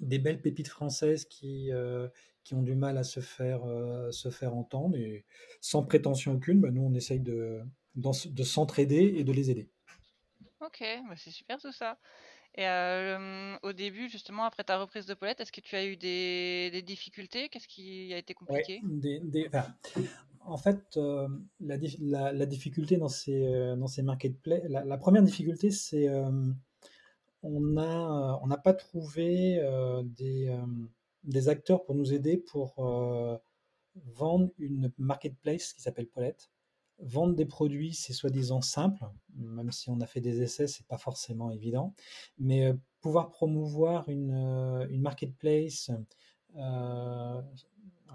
des 0.00 0.18
belles 0.18 0.40
pépites 0.40 0.68
françaises 0.68 1.24
qui, 1.26 1.72
euh, 1.72 2.08
qui 2.44 2.54
ont 2.54 2.62
du 2.62 2.74
mal 2.74 2.98
à 2.98 3.04
se 3.04 3.20
faire, 3.20 3.64
euh, 3.64 4.10
se 4.12 4.30
faire 4.30 4.54
entendre. 4.56 4.96
Et 4.96 5.24
sans 5.60 5.84
prétention 5.84 6.34
aucune, 6.34 6.60
bah, 6.60 6.70
nous, 6.70 6.82
on 6.82 6.94
essaye 6.94 7.20
de, 7.20 7.62
de 7.96 8.42
s'entraider 8.44 9.14
et 9.16 9.24
de 9.24 9.32
les 9.32 9.50
aider. 9.50 9.68
Ok, 10.60 10.82
bah 11.08 11.14
c'est 11.16 11.30
super 11.30 11.58
tout 11.60 11.72
ça. 11.72 11.98
Et 12.56 12.66
euh, 12.68 13.58
au 13.62 13.72
début, 13.72 14.08
justement, 14.10 14.44
après 14.44 14.64
ta 14.64 14.78
reprise 14.78 15.06
de 15.06 15.14
Paulette, 15.14 15.40
est-ce 15.40 15.52
que 15.52 15.60
tu 15.62 15.76
as 15.76 15.86
eu 15.86 15.96
des, 15.96 16.70
des 16.72 16.82
difficultés? 16.82 17.48
Qu'est-ce 17.50 17.68
qui 17.68 18.12
a 18.14 18.18
été 18.18 18.34
Ouais, 18.48 18.62
compliqué? 18.62 18.82
des, 18.82 19.20
des- 19.20 19.46
enfin, 19.48 19.74
en 20.46 20.56
fait, 20.56 20.96
euh, 20.96 21.28
la, 21.60 21.78
dif- 21.78 21.98
la- 22.00 22.32
la 22.32 22.46
difficulté 22.46 22.96
dans 22.96 23.08
ces, 23.08 23.46
euh, 23.46 23.76
marketplaces, 24.02 24.62
la, 24.68 24.98
première 24.98 25.22
difficulté, 25.22 25.70
c'est 25.70 26.08
euh, 26.08 26.30
on 27.42 27.60
n'a 28.46 28.56
pas 28.56 28.74
trouvé 28.74 29.60
des, 30.04 31.48
acteurs 31.48 31.84
pour 31.84 31.94
nous 31.94 32.12
aider 32.14 32.38
pour 32.38 32.74
vendre 34.06 34.50
une 34.58 34.92
marketplace 34.98 35.72
qui 35.72 35.82
s'appelle 35.82 36.08
Paulette. 36.08 36.50
Vendre 37.00 37.34
des 37.34 37.44
produits, 37.44 37.92
c'est 37.92 38.12
soi-disant 38.12 38.62
simple, 38.62 39.04
même 39.34 39.72
si 39.72 39.90
on 39.90 40.00
a 40.00 40.06
fait 40.06 40.20
des 40.20 40.42
essais, 40.42 40.66
c'est 40.66 40.86
pas 40.86 40.96
forcément 40.96 41.50
évident. 41.50 41.94
Mais 42.38 42.72
pouvoir 43.02 43.30
promouvoir 43.30 44.08
une, 44.08 44.86
marketplace, 45.00 45.90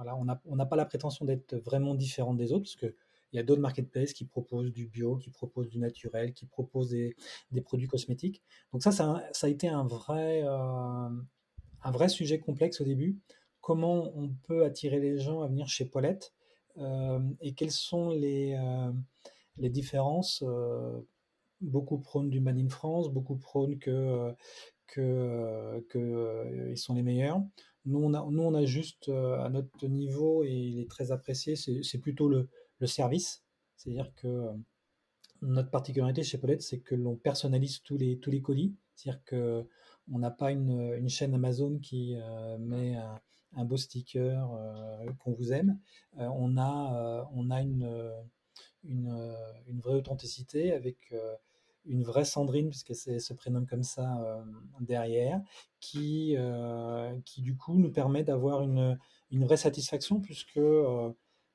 on 0.05 0.55
n'a 0.55 0.65
pas 0.65 0.75
la 0.75 0.85
prétention 0.85 1.25
d'être 1.25 1.55
vraiment 1.57 1.95
différent 1.95 2.33
des 2.33 2.51
autres, 2.51 2.63
parce 2.63 2.75
que 2.75 2.95
il 3.31 3.37
y 3.37 3.39
a 3.39 3.43
d'autres 3.43 3.61
marketplaces 3.61 4.13
qui 4.13 4.25
proposent 4.25 4.71
du 4.71 4.87
bio, 4.87 5.17
qui 5.17 5.29
proposent 5.29 5.69
du 5.69 5.79
naturel, 5.79 6.33
qui 6.33 6.45
proposent 6.45 6.89
des, 6.89 7.15
produits 7.63 7.87
cosmétiques. 7.87 8.41
Donc 8.73 8.81
ça, 8.81 8.91
ça, 8.91 9.23
a 9.41 9.49
été 9.49 9.67
un 9.67 9.85
vrai, 9.85 10.41
euh, 10.43 11.09
un 11.83 11.91
vrai 11.91 12.09
sujet 12.09 12.39
complexe 12.39 12.81
au 12.81 12.83
début. 12.83 13.19
Comment 13.61 14.11
on 14.15 14.29
peut 14.29 14.65
attirer 14.65 14.99
les 14.99 15.19
gens 15.19 15.41
à 15.41 15.47
venir 15.47 15.67
chez 15.67 15.85
Paulette 15.85 16.33
euh, 16.77 17.19
et 17.41 17.53
quelles 17.53 17.71
sont 17.71 18.09
les, 18.09 18.55
euh, 18.55 18.91
différences 19.57 20.43
Beaucoup 21.61 21.99
prônent 21.99 22.29
du 22.29 22.39
Made 22.39 22.57
in 22.57 22.69
France, 22.69 23.09
beaucoup 23.09 23.35
prônent 23.35 23.79
que, 23.79 24.33
que, 24.87 25.85
que, 25.89 26.69
ils 26.71 26.77
sont 26.77 26.95
les 26.95 27.03
meilleurs. 27.03 27.41
Nous, 27.85 27.99
on 27.99 28.53
a, 28.53 28.65
juste 28.65 29.09
euh, 29.09 29.39
à 29.39 29.49
notre 29.49 29.87
niveau, 29.87 30.43
et 30.43 30.51
il 30.51 30.79
est 30.79 30.89
très 30.89 31.11
apprécié, 31.11 31.55
c'est 31.55 31.97
plutôt 31.97 32.27
le, 32.27 32.49
service. 32.85 33.43
C'est-à-dire 33.75 34.13
que 34.15 34.27
euh, 34.27 34.53
notre 35.41 35.69
particularité 35.69 36.23
chez 36.23 36.37
Paulette, 36.37 36.61
c'est 36.61 36.79
que 36.79 36.95
l'on 36.95 37.15
personnalise 37.15 37.81
tous 37.81 37.97
les, 37.97 38.19
tous 38.19 38.31
les 38.31 38.41
colis. 38.41 38.75
C'est-à-dire 38.95 39.23
que 39.23 39.65
on 40.11 40.19
n'a 40.19 40.31
pas 40.31 40.51
une, 40.51 40.93
une 40.97 41.09
chaîne 41.09 41.33
Amazon 41.35 41.77
qui 41.79 42.15
euh, 42.15 42.57
met 42.57 42.95
un, 43.55 43.65
beau 43.65 43.77
sticker 43.77 44.47
qu'on 45.19 45.33
vous 45.33 45.53
aime. 45.53 45.79
On 46.17 46.57
a, 46.57 47.27
on 47.33 47.49
a 47.49 47.61
une, 47.61 48.11
une, 48.83 49.79
vraie 49.81 49.95
authenticité 49.95 50.71
avec 50.71 51.13
une 51.85 52.03
vraie 52.03 52.25
Sandrine, 52.25 52.69
puisque 52.69 52.95
c'est 52.95 53.19
se 53.19 53.33
prénomme 53.33 53.65
comme 53.65 53.83
ça 53.83 54.21
euh, 54.21 54.43
derrière, 54.81 55.41
qui, 55.79 56.35
euh, 56.37 57.15
qui 57.25 57.41
du 57.41 57.55
coup 57.55 57.75
nous 57.77 57.91
permet 57.91 58.23
d'avoir 58.23 58.61
une, 58.61 58.97
une 59.31 59.45
vraie 59.45 59.57
satisfaction, 59.57 60.19
puisque 60.19 60.57
euh, 60.57 61.11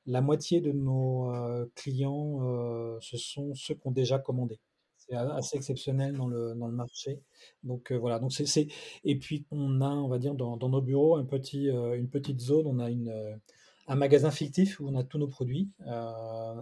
la 0.07 0.21
moitié 0.21 0.61
de 0.61 0.73
nos 0.73 1.33
clients, 1.75 2.99
ce 3.01 3.17
sont 3.17 3.55
ceux 3.55 3.75
qui 3.75 3.87
ont 3.87 3.91
déjà 3.91 4.19
commandé. 4.19 4.61
C'est 4.99 5.15
assez 5.15 5.57
exceptionnel 5.57 6.15
dans 6.15 6.27
le, 6.27 6.55
dans 6.55 6.67
le 6.67 6.75
marché. 6.75 7.21
Donc 7.63 7.91
voilà. 7.91 8.19
Donc 8.19 8.31
c'est, 8.33 8.69
Et 9.05 9.19
puis 9.19 9.47
on 9.51 9.81
a, 9.81 9.89
on 9.89 10.09
va 10.09 10.19
dire, 10.19 10.35
dans, 10.35 10.59
dans 10.59 10.69
nos 10.69 10.83
bureaux, 10.83 11.17
un 11.17 11.25
petit, 11.25 11.69
une 11.69 12.11
petite 12.11 12.41
zone. 12.41 12.67
On 12.67 12.81
a 12.81 12.91
une, 12.91 13.41
un 13.87 13.97
magasin 13.97 14.31
fictif 14.31 14.81
où 14.81 14.89
on 14.89 14.95
a 14.97 15.05
tous 15.05 15.19
nos 15.19 15.29
produits 15.29 15.71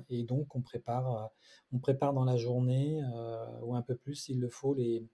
et 0.08 0.24
donc 0.24 0.54
on 0.56 0.60
prépare, 0.60 1.30
dans 1.70 2.24
la 2.24 2.36
journée 2.36 3.02
ou 3.62 3.74
un 3.74 3.82
peu 3.82 3.96
plus 3.96 4.14
s'il 4.14 4.40
le 4.40 4.48
faut 4.48 4.74
les, 4.74 5.08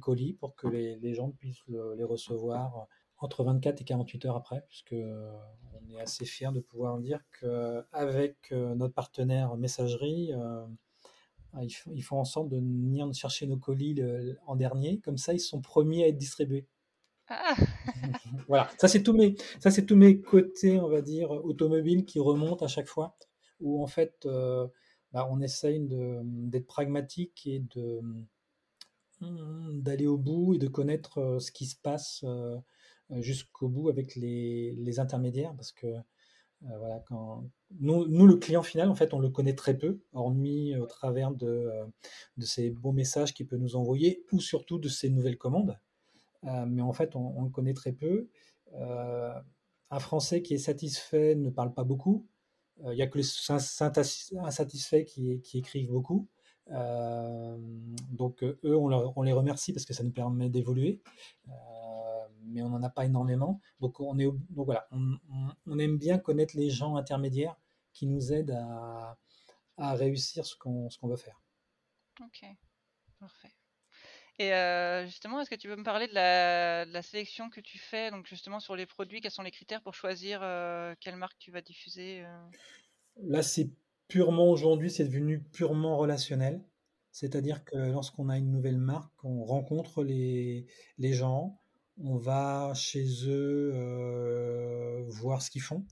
colis 0.00 0.32
pour 0.32 0.54
que 0.56 0.66
les, 0.66 1.14
gens 1.14 1.30
puissent 1.30 1.64
les 1.68 2.04
recevoir 2.04 2.86
entre 3.18 3.44
24 3.44 3.80
et 3.80 3.84
48 3.84 4.26
heures 4.26 4.36
après, 4.36 4.64
puisque 4.68 4.94
on 4.94 5.90
est 5.90 6.00
assez 6.00 6.24
fier 6.24 6.52
de 6.52 6.60
pouvoir 6.60 6.98
dire 6.98 7.20
qu'avec 7.40 8.50
notre 8.52 8.94
partenaire 8.94 9.56
messagerie, 9.56 10.32
ils 11.60 12.02
font, 12.02 12.18
en 12.18 12.24
sorte 12.24 12.48
de 12.48 12.56
venir 12.56 13.12
chercher 13.12 13.46
nos 13.46 13.56
colis 13.58 14.00
en 14.46 14.56
dernier, 14.56 15.00
comme 15.00 15.18
ça 15.18 15.34
ils 15.34 15.40
sont 15.40 15.60
premiers 15.60 16.04
à 16.04 16.08
être 16.08 16.16
distribués. 16.16 16.66
Ah. 17.28 17.54
voilà, 18.48 18.70
ça 18.78 18.88
c'est 18.88 19.02
tous 19.02 19.12
mes, 19.12 19.34
tous 19.86 19.96
mes 19.96 20.20
côtés, 20.20 20.80
on 20.80 20.88
va 20.88 21.02
dire, 21.02 21.30
automobiles 21.30 22.04
qui 22.04 22.18
remontent 22.18 22.64
à 22.64 22.68
chaque 22.68 22.88
fois, 22.88 23.16
où 23.60 23.82
en 23.82 23.86
fait, 23.86 24.24
euh, 24.26 24.66
bah, 25.12 25.28
on 25.30 25.40
essaye 25.40 25.80
d'être 25.80 26.66
pragmatique 26.66 27.46
et 27.46 27.62
d'aller 29.20 30.06
au 30.06 30.16
bout 30.16 30.54
et 30.54 30.58
de 30.58 30.68
connaître 30.68 31.18
euh, 31.18 31.38
ce 31.40 31.50
qui 31.52 31.66
se 31.66 31.76
passe 31.76 32.24
euh, 32.24 32.56
jusqu'au 33.20 33.68
bout 33.68 33.88
avec 33.88 34.14
les, 34.16 34.72
les, 34.76 35.00
intermédiaires, 35.00 35.54
parce 35.56 35.72
que 35.72 35.86
voilà, 36.60 37.00
quand 37.06 37.48
nous, 37.80 38.08
nous, 38.08 38.26
le 38.26 38.36
client 38.36 38.64
final, 38.64 38.88
en 38.88 38.94
fait, 38.94 39.14
on 39.14 39.20
le 39.20 39.28
connaît 39.28 39.54
très 39.54 39.78
peu, 39.78 40.00
hormis 40.12 40.76
au 40.76 40.86
travers 40.86 41.30
de, 41.30 41.70
de 42.36 42.44
ces 42.44 42.70
beaux 42.70 42.92
messages 42.92 43.32
qu'il 43.32 43.46
peut 43.46 43.56
nous 43.56 43.76
envoyer, 43.76 44.24
ou 44.32 44.40
surtout 44.40 44.78
de 44.78 44.88
ces 44.88 45.08
nouvelles 45.08 45.38
commandes. 45.38 45.78
Euh, 46.44 46.66
mais 46.66 46.82
en 46.82 46.92
fait, 46.92 47.16
on, 47.16 47.42
le 47.42 47.50
connaît 47.50 47.74
très 47.74 47.92
peu. 47.92 48.28
Euh, 48.74 49.34
un 49.90 49.98
Français 49.98 50.42
qui 50.42 50.54
est 50.54 50.58
satisfait 50.58 51.34
ne 51.34 51.50
parle 51.50 51.74
pas 51.74 51.84
beaucoup. 51.84 52.26
Il 52.80 52.86
euh, 52.86 52.94
n'y 52.94 53.02
a 53.02 53.06
que 53.06 53.18
les 53.18 53.26
insatisfaits 53.50 55.04
qui, 55.04 55.40
écrivent 55.54 55.90
beaucoup. 55.90 56.28
donc 56.68 58.42
eux, 58.42 58.76
on, 58.76 59.22
les 59.22 59.32
remercie 59.32 59.72
parce 59.72 59.84
que 59.84 59.94
ça 59.94 60.04
nous 60.04 60.12
permet 60.12 60.48
d'évoluer, 60.48 61.00
mais 62.44 62.62
on 62.62 62.68
n'en 62.68 62.82
a 62.82 62.90
pas 62.90 63.04
énormément. 63.04 63.60
Donc, 63.80 64.00
on, 64.00 64.16
voilà, 64.54 64.88
on, 64.92 65.78
aime 65.78 65.98
bien 65.98 66.18
connaître 66.18 66.56
les 66.56 66.70
gens 66.70 66.96
intermédiaires 66.96 67.56
qui 67.92 68.06
nous 68.06 68.32
aident 68.32 68.56
à, 68.62 69.18
à 69.76 69.94
réussir 69.94 70.46
ce 70.46 70.54
qu'on 70.56 70.88
veut 71.02 71.16
faire. 71.16 71.40
Ok, 72.20 72.44
parfait. 73.18 73.57
Et 74.38 74.52
justement, 75.06 75.40
est-ce 75.40 75.50
que 75.50 75.56
tu 75.56 75.68
peux 75.68 75.76
me 75.76 75.82
parler 75.82 76.06
de 76.06 76.14
la, 76.14 77.02
sélection 77.02 77.50
que 77.50 77.60
tu 77.60 77.78
fais, 77.78 78.10
donc 78.10 78.26
justement 78.26 78.60
sur 78.60 78.76
les 78.76 78.86
produits, 78.86 79.20
quels 79.20 79.32
sont 79.32 79.42
les 79.42 79.50
critères 79.50 79.82
pour 79.82 79.94
choisir 79.94 80.40
quelle 81.00 81.16
marque 81.16 81.38
tu 81.38 81.50
vas 81.50 81.60
diffuser 81.60 82.24
Là, 83.20 83.42
c'est 83.42 83.68
purement 84.06 84.48
aujourd'hui, 84.48 84.90
c'est 84.90 85.04
devenu 85.04 85.40
purement 85.42 85.96
relationnel. 85.96 86.62
C'est-à-dire 87.10 87.64
que 87.64 87.76
lorsqu'on 87.76 88.28
a 88.28 88.38
une 88.38 88.52
nouvelle 88.52 88.78
marque, 88.78 89.24
on 89.24 89.44
rencontre 89.44 90.04
les, 90.04 90.66
les 90.98 91.12
gens, 91.12 91.58
on 92.00 92.16
va 92.16 92.72
chez 92.74 93.04
eux 93.26 95.04
voir 95.08 95.42
ce 95.42 95.50
qu'ils 95.50 95.62
font. 95.62 95.84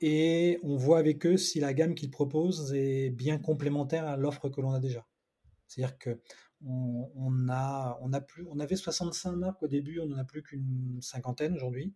et 0.00 0.58
on 0.62 0.76
voit 0.76 0.98
avec 0.98 1.26
eux 1.26 1.36
si 1.36 1.60
la 1.60 1.74
gamme 1.74 1.94
qu'ils 1.94 2.10
proposent 2.10 2.74
est 2.74 3.10
bien 3.10 3.38
complémentaire 3.38 4.06
à 4.06 4.16
l'offre 4.16 4.48
que 4.48 4.60
l'on 4.60 4.72
a 4.72 4.80
déjà. 4.80 5.06
C'est-à-dire 5.66 5.98
que 5.98 6.20
on, 6.64 7.48
avait 8.60 8.76
65 8.76 9.32
marques 9.32 9.62
au 9.62 9.68
début, 9.68 10.00
on 10.00 10.06
n'en 10.06 10.18
a 10.18 10.24
plus 10.24 10.42
qu'une 10.42 10.98
cinquantaine 11.02 11.54
aujourd'hui. 11.54 11.94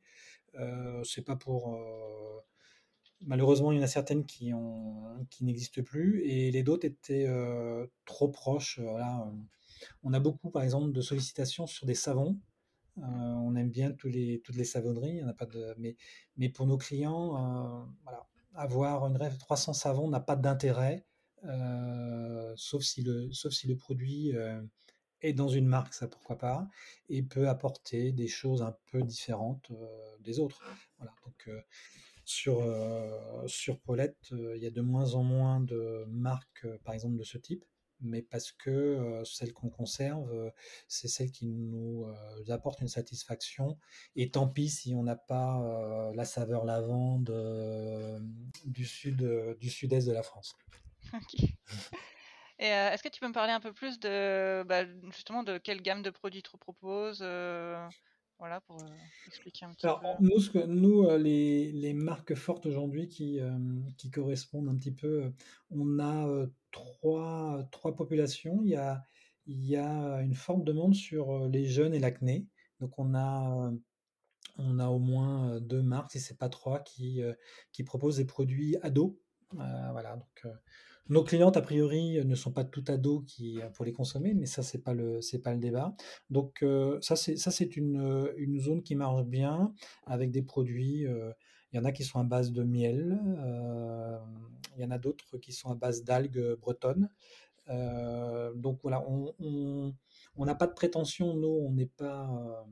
Euh, 0.57 1.03
c'est 1.05 1.23
pas 1.23 1.37
pour. 1.37 1.75
Euh, 1.75 2.41
malheureusement, 3.23 3.73
il 3.73 3.79
y 3.79 3.81
en 3.81 3.85
a 3.85 3.89
certaines 3.89 4.27
qui, 4.27 4.53
ont, 4.53 5.27
qui 5.31 5.45
n'existent 5.45 5.83
plus 5.83 6.23
et 6.25 6.51
les 6.51 6.63
d'autres 6.63 6.87
étaient 6.87 7.27
euh, 7.27 7.87
trop 8.05 8.29
proches. 8.29 8.81
On 10.03 10.13
a 10.13 10.21
beaucoup, 10.21 10.51
par 10.51 10.63
exemple, 10.63 10.93
de 10.93 11.01
sollicitations 11.01 11.67
sur 11.67 11.87
des 11.87 11.95
savons. 11.95 12.39
on 12.97 13.55
aime 13.57 13.71
bien 13.71 13.93
toutes 13.93 14.13
les 14.13 14.65
savonneries, 14.65 15.23
mais, 16.37 16.49
pour 16.51 16.67
nos 16.67 16.77
clients, 16.79 17.89
avoir 18.55 19.07
une 19.07 19.17
rêve 19.17 19.39
300 19.39 19.73
savons 19.73 20.09
n'a 20.09 20.21
pas 20.21 20.37
d'intérêt 20.37 21.07
euh, 21.45 22.53
sauf, 22.57 22.83
si 22.83 23.03
le, 23.03 23.75
produit 23.75 24.37
euh, 24.37 24.61
est 25.23 25.33
dans 25.33 25.49
une 25.49 25.67
marque, 25.67 25.95
ça 25.95 26.09
pourquoi 26.09 26.39
pas, 26.39 26.69
et 27.09 27.23
peut 27.23 27.49
apporter 27.49 28.13
des 28.13 28.29
choses 28.29 28.63
un 28.63 28.77
peu 28.91 29.03
différentes 29.03 29.71
euh, 29.71 30.17
des 30.21 30.39
autres. 30.39 30.63
Voilà, 30.99 31.15
donc 31.25 31.51
sur, 32.25 33.81
Paulette, 33.85 34.31
il 34.31 34.63
y 34.63 34.67
a 34.67 34.71
de 34.71 34.81
moins 34.81 35.15
en 35.15 35.23
moins 35.23 35.61
de 35.61 36.05
marques, 36.09 36.67
par 36.85 36.95
exemple, 36.95 37.17
de 37.17 37.25
ce 37.25 37.39
type, 37.39 37.65
mais 38.03 38.23
parce 38.23 38.53
que 38.53 39.23
celle 39.25 39.53
qu'on 39.53 39.69
conserve, 39.69 40.53
c'est 40.87 41.09
celle 41.09 41.33
qui 41.33 41.47
nous 41.47 42.07
apporte 42.49 42.81
une 42.81 42.89
satisfaction. 42.89 43.79
Et 44.15 44.31
tant 44.31 44.49
pis 44.49 44.69
si 44.69 44.95
on 44.95 45.03
n'a 45.03 45.17
pas 45.17 46.13
la 46.15 46.25
saveur 46.25 46.65
lavande 46.65 47.31
du 48.65 48.87
du 49.61 49.71
sud-est 49.71 50.07
de 50.07 50.13
la 50.13 50.23
France. 50.23 50.55
Ok. 51.15 51.51
Et 52.61 52.73
euh, 52.75 52.91
est-ce 52.91 53.03
que 53.03 53.09
tu 53.09 53.21
peux 53.21 53.29
me 53.29 53.33
parler 53.33 53.53
un 53.53 53.61
peu 53.61 53.73
plus 53.73 53.99
de 53.99 54.63
bah, 54.65 54.85
justement 55.13 55.43
de 55.43 55.57
quelle 55.57 55.81
gamme 55.81 56.03
de 56.03 56.11
produits 56.11 56.43
tu 56.43 56.59
proposes 56.59 57.21
euh, 57.23 57.89
voilà, 58.39 58.61
pour 58.61 58.77
euh, 58.83 58.87
expliquer 59.27 59.65
un 59.65 59.73
petit 59.73 59.87
Alors, 59.87 60.01
peu? 60.01 60.07
Nous, 60.21 60.39
ce 60.41 60.51
que, 60.51 60.59
nous 60.59 61.09
les, 61.17 61.73
les, 61.73 61.95
marques 61.95 62.35
fortes 62.35 62.67
aujourd'hui 62.67 63.09
qui, 63.09 63.41
qui 63.97 64.11
correspondent 64.11 64.69
un 64.69 64.77
petit 64.77 64.93
peu, 64.93 65.33
on 65.71 65.99
a 65.99 66.47
trois, 66.71 67.67
trois 67.71 67.97
populations. 67.97 68.61
Il 68.63 68.71
y, 68.71 68.77
a, 68.77 69.03
il 69.47 69.65
y 69.65 69.77
a 69.77 70.21
une 70.21 70.35
forte 70.35 70.65
demande 70.65 70.95
sur 70.95 71.49
les 71.49 71.65
jeunes 71.65 71.95
et 71.95 71.99
l'acné. 71.99 72.47
Donc, 72.81 72.99
on 72.99 73.15
a 73.15 73.73
on 74.59 74.79
a 74.79 74.89
au 74.89 74.99
moins 74.99 75.59
deux 75.61 75.83
marques, 75.83 76.13
si 76.13 76.21
ce 76.21 76.33
n'est 76.33 76.37
pas 76.37 76.51
trois, 76.51 76.81
qui, 76.81 77.23
qui 77.73 77.85
proposent 77.85 78.17
des 78.17 78.27
produits 78.27 78.77
ados. 78.83 79.15
voilà, 79.53 80.17
donc 80.17 80.47
nos 81.11 81.25
clientes, 81.25 81.57
a 81.57 81.61
priori, 81.61 82.25
ne 82.25 82.35
sont 82.37 82.53
pas 82.53 82.65
tout 82.65 82.85
ados 82.87 83.25
qui, 83.27 83.61
pour 83.75 83.85
les 83.85 83.93
consommer, 83.93 84.33
mais 84.33 84.47
ça, 84.47 84.63
le, 84.95 85.21
c'est 85.21 85.41
pas 85.41 85.53
le 85.53 85.59
débat. 85.59 85.95
Donc, 86.31 86.63
euh, 86.63 86.99
ça, 87.03 87.17
c'est, 87.17 87.77
une, 87.77 88.01
euh, 88.01 88.61
zone 88.61 88.83
qui 88.83 88.95
marche 88.95 89.25
bien 89.25 89.75
avec 90.07 90.31
des 90.31 90.43
produits. 90.43 91.07
Euh, 91.07 91.33
il 91.73 91.77
y 91.77 91.79
en 91.81 91.85
a 91.85 91.93
qui 91.93 92.05
sont 92.05 92.21
à 92.21 92.25
base 92.25 92.53
de 92.53 92.63
miel, 92.63 93.21
il 94.77 94.83
y 94.83 94.85
en 94.85 94.91
a 94.91 94.99
d'autres 94.99 95.39
qui 95.39 95.53
sont 95.53 95.71
à 95.71 95.77
base 95.77 96.03
d'algues 96.03 96.57
bretonnes. 96.61 97.09
donc 98.57 98.81
voilà, 98.83 99.05
on 99.09 99.95
n'a 100.39 100.55
pas 100.57 100.67
de 100.67 100.75
prétention, 100.75 101.35
nous, 101.35 101.47
on 101.47 101.71
n'est 101.71 101.87
pas 101.87 102.67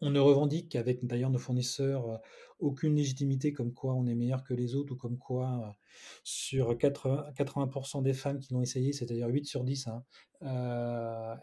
on 0.00 0.10
ne 0.10 0.20
revendique 0.20 0.76
avec 0.76 1.04
d'ailleurs 1.04 1.30
nos 1.30 1.38
fournisseurs 1.38 2.10
euh, 2.10 2.16
aucune 2.58 2.96
légitimité 2.96 3.52
comme 3.52 3.72
quoi 3.72 3.94
on 3.94 4.06
est 4.06 4.14
meilleur 4.14 4.44
que 4.44 4.54
les 4.54 4.74
autres 4.74 4.94
ou 4.94 4.96
comme 4.96 5.18
quoi 5.18 5.60
euh, 5.62 5.70
sur 6.24 6.76
80, 6.76 7.32
80% 7.36 8.02
des 8.02 8.12
femmes 8.12 8.38
qui 8.38 8.52
l'ont 8.52 8.62
essayé, 8.62 8.92
c'est-à-dire 8.92 9.28
8 9.28 9.46
sur 9.46 9.64
10, 9.64 9.88
hein, 9.88 10.04
euh, 10.42 11.34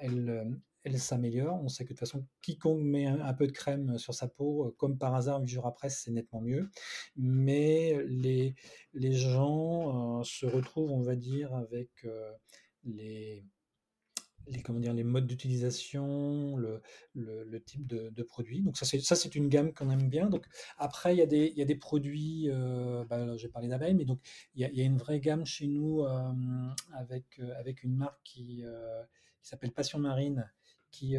elles, 0.83 0.99
s'améliorent. 0.99 1.63
On 1.63 1.69
sait 1.69 1.85
que 1.85 1.89
de 1.89 1.93
toute 1.93 1.99
façon, 1.99 2.25
quiconque 2.41 2.81
met 2.81 3.05
un, 3.05 3.33
peu 3.33 3.47
de 3.47 3.51
crème 3.51 3.97
sur 3.97 4.13
sa 4.13 4.27
peau, 4.27 4.75
comme 4.77 4.97
par 4.97 5.15
hasard, 5.15 5.41
8 5.41 5.47
jours 5.47 5.67
après, 5.67 5.89
c'est 5.89 6.11
nettement 6.11 6.41
mieux. 6.41 6.69
Mais 7.15 8.03
les 8.05 9.13
gens 9.13 10.23
se 10.23 10.45
retrouvent, 10.45 10.91
on 10.91 11.01
va 11.01 11.15
dire, 11.15 11.55
avec 11.55 12.05
les 12.83 13.45
les, 14.47 14.61
comment 14.61 14.79
dire, 14.79 14.93
les 14.93 15.03
modes 15.03 15.27
d'utilisation, 15.27 16.57
le, 16.57 16.81
le, 17.15 17.63
type 17.63 17.85
de, 17.87 18.23
produit. 18.23 18.61
Donc 18.61 18.77
ça 18.77 18.85
c'est, 18.85 18.99
ça, 18.99 19.15
c'est 19.15 19.35
une 19.35 19.49
gamme 19.49 19.73
qu'on 19.73 19.89
aime 19.89 20.09
bien. 20.09 20.29
Donc 20.29 20.45
après, 20.77 21.13
il 21.15 21.19
y 21.19 21.21
a 21.21 21.25
des, 21.25 21.47
il 21.47 21.57
y 21.57 21.61
a 21.61 21.65
des 21.65 21.75
produits, 21.75 22.49
euh, 22.49 23.05
bah, 23.05 23.35
j'ai 23.37 23.49
parlé 23.49 23.67
d'abeilles, 23.67 23.95
mais 23.95 24.05
donc 24.05 24.19
il 24.55 24.61
y, 24.61 24.65
a, 24.65 24.69
il 24.69 24.77
y, 24.77 24.81
a, 24.81 24.85
une 24.85 24.97
vraie 24.97 25.19
gamme 25.19 25.45
chez 25.45 25.67
nous 25.67 26.01
euh, 26.01 26.31
avec, 26.93 27.39
euh, 27.39 27.53
avec 27.59 27.83
une 27.83 27.95
marque 27.95 28.19
qui, 28.23 28.63
euh, 28.63 29.03
qui 29.41 29.49
s'appelle 29.49 29.71
Passion 29.71 29.99
Marine, 29.99 30.49
qui 30.91 31.15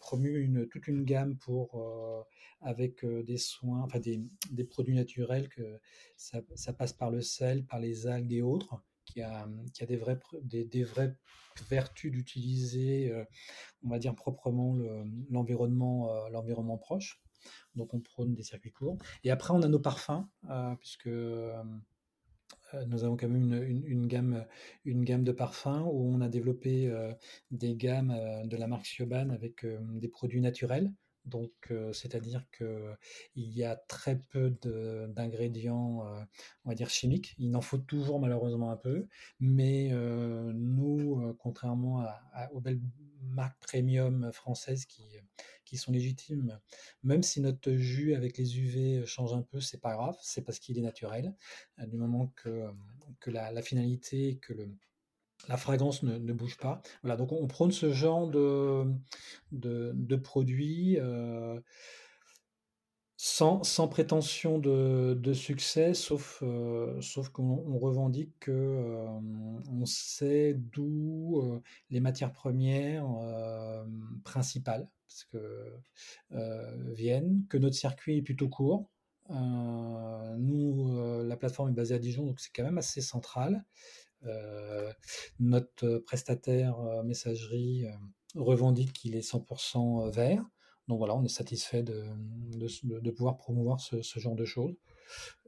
promue 0.00 0.40
une, 0.40 0.66
toute 0.66 0.88
une 0.88 1.04
gamme 1.04 1.36
pour, 1.36 2.26
avec 2.62 3.04
des 3.04 3.36
soins, 3.36 3.82
enfin 3.82 3.98
des, 3.98 4.22
des, 4.50 4.64
produits 4.64 4.94
naturels, 4.94 5.50
que 5.50 5.78
ça, 6.16 6.40
ça 6.54 6.72
passe 6.72 6.94
par 6.94 7.10
le 7.10 7.20
sel, 7.20 7.66
par 7.66 7.80
les 7.80 8.06
algues 8.06 8.32
et 8.32 8.40
autres 8.40 8.82
qui 9.04 9.22
a, 9.22 9.42
a 9.44 9.86
des, 9.86 9.96
vraies, 9.96 11.16
vertus 11.68 12.10
d'utiliser, 12.10 13.10
euh, 13.10 13.24
on 13.84 13.88
va 13.88 13.98
dire 13.98 14.14
proprement 14.14 14.76
l'environnement 15.30 16.10
euh, 16.10 16.28
l'environnement 16.30 16.78
proche. 16.78 17.20
Donc 17.74 17.92
on 17.94 18.00
prône 18.00 18.34
des 18.34 18.42
circuits 18.42 18.72
courts. 18.72 18.96
Et 19.24 19.30
après 19.30 19.52
on 19.52 19.62
a 19.62 19.68
nos 19.68 19.80
parfums, 19.80 20.26
euh, 20.50 20.74
puisque 20.76 21.10
nous 22.86 23.04
avons 23.04 23.16
quand 23.18 23.28
même 23.28 23.52
une, 23.52 23.82
une, 23.86 24.06
gamme, 24.06 24.46
une 24.84 25.04
gamme 25.04 25.24
de 25.24 25.32
parfums 25.32 25.84
où 25.86 26.10
on 26.10 26.22
a 26.22 26.28
développé 26.28 26.90
des 27.50 27.76
gammes 27.76 28.16
de 28.44 28.56
la 28.56 28.66
marque 28.66 28.86
Sioban 28.86 29.28
avec 29.28 29.66
des 29.66 30.08
produits 30.08 30.40
naturels. 30.40 30.90
Donc, 31.24 31.72
c'est-à-dire 31.92 32.44
qu'il 32.56 32.96
y 33.36 33.64
a 33.64 33.76
très 33.76 34.18
peu 34.18 34.50
d'ingrédients, 35.08 36.04
on 36.64 36.68
va 36.68 36.74
dire 36.74 36.90
chimiques. 36.90 37.34
Il 37.38 37.54
en 37.56 37.60
faut 37.60 37.78
toujours 37.78 38.20
malheureusement 38.20 38.70
un 38.70 38.76
peu, 38.76 39.06
mais 39.40 39.90
nous, 39.92 41.34
contrairement 41.38 42.04
aux 42.52 42.60
belles 42.60 42.80
marques 43.22 43.60
premium 43.60 44.32
françaises 44.32 44.84
qui, 44.84 45.02
qui 45.64 45.76
sont 45.76 45.92
légitimes, 45.92 46.58
même 47.02 47.22
si 47.22 47.40
notre 47.40 47.72
jus 47.72 48.14
avec 48.14 48.36
les 48.36 48.58
UV 48.58 49.06
change 49.06 49.32
un 49.32 49.42
peu, 49.42 49.60
c'est 49.60 49.80
pas 49.80 49.94
grave, 49.94 50.16
c'est 50.20 50.42
parce 50.42 50.58
qu'il 50.58 50.78
est 50.78 50.82
naturel. 50.82 51.34
Du 51.86 51.96
moment 51.96 52.32
que, 52.36 52.68
que 53.20 53.30
la, 53.30 53.52
la 53.52 53.62
finalité, 53.62 54.38
que 54.42 54.52
le, 54.52 54.68
la 55.48 55.56
fragrance 55.56 56.02
ne, 56.02 56.32
bouge 56.32 56.56
pas. 56.56 56.80
Voilà, 57.02 57.16
donc 57.16 57.32
on, 57.32 57.46
prône 57.46 57.72
ce 57.72 57.92
genre 57.92 58.28
de, 58.28 58.84
de, 59.50 60.16
produits 60.16 60.98
euh, 60.98 61.60
sans, 63.16 63.62
sans, 63.64 63.88
prétention 63.88 64.58
de, 64.58 65.32
succès, 65.32 65.94
sauf, 65.94 66.42
euh, 66.42 67.00
sauf 67.00 67.28
qu'on 67.30 67.78
revendique 67.78 68.32
que 68.40 68.50
euh, 68.52 69.06
on 69.70 69.84
sait 69.84 70.54
d'où 70.54 71.60
les 71.90 72.00
matières 72.00 72.32
premières 72.32 73.06
principales 74.24 74.88
viennent, 76.30 77.44
que 77.48 77.58
notre 77.58 77.76
circuit 77.76 78.18
est 78.18 78.22
plutôt 78.22 78.48
court. 78.48 78.88
nous, 79.28 81.22
la 81.24 81.36
plateforme 81.36 81.70
est 81.70 81.74
basée 81.74 81.94
à 81.94 81.98
Dijon, 81.98 82.26
donc 82.26 82.40
c'est 82.40 82.50
quand 82.54 82.64
même 82.64 82.78
assez 82.78 83.00
central. 83.00 83.64
Euh, 84.26 84.92
notre 85.40 85.98
prestataire 85.98 86.78
euh, 86.80 87.02
messagerie 87.02 87.86
euh, 87.86 87.90
revendique 88.36 88.92
qu'il 88.92 89.16
est 89.16 89.28
100% 89.28 90.10
vert. 90.12 90.44
Donc 90.88 90.98
voilà, 90.98 91.14
on 91.16 91.24
est 91.24 91.28
satisfait 91.28 91.82
de, 91.82 92.04
pouvoir 93.10 93.36
promouvoir 93.36 93.80
ce, 93.80 94.00
genre 94.18 94.34
de 94.34 94.44
choses. 94.44 94.74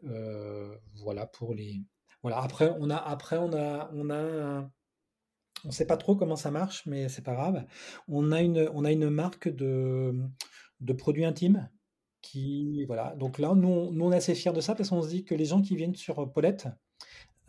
voilà 0.02 1.26
pour 1.26 1.54
les. 1.54 1.82
Voilà. 2.22 2.40
Après, 2.40 2.72
on 2.78 2.88
a, 2.90 2.96
après, 2.96 3.36
on 3.36 3.52
a, 3.52 3.90
on 3.92 4.10
a, 4.10 4.70
on 5.64 5.70
sait 5.70 5.86
pas 5.86 5.96
trop 5.96 6.16
comment 6.16 6.36
ça 6.36 6.50
marche, 6.50 6.86
mais 6.86 7.08
c'est 7.08 7.22
pas 7.22 7.34
grave. 7.34 7.64
On 8.08 8.32
a 8.32 8.42
une, 8.42 8.70
on 8.72 8.84
a 8.84 8.92
une 8.92 9.10
marque 9.10 9.48
de, 9.48 10.14
de 10.80 10.92
produits 10.92 11.24
intimes 11.24 11.68
qui, 12.22 12.84
voilà. 12.86 13.14
Donc 13.16 13.38
là, 13.38 13.54
nous, 13.54 13.92
nous, 13.92 14.04
on 14.04 14.12
est 14.12 14.16
assez 14.16 14.34
fiers 14.34 14.52
de 14.52 14.60
ça 14.60 14.74
parce 14.74 14.88
qu'on 14.88 15.02
se 15.02 15.08
dit 15.08 15.24
que 15.24 15.34
les 15.34 15.44
gens 15.44 15.60
qui 15.60 15.76
viennent 15.76 15.96
sur 15.96 16.32
Paulette, 16.32 16.68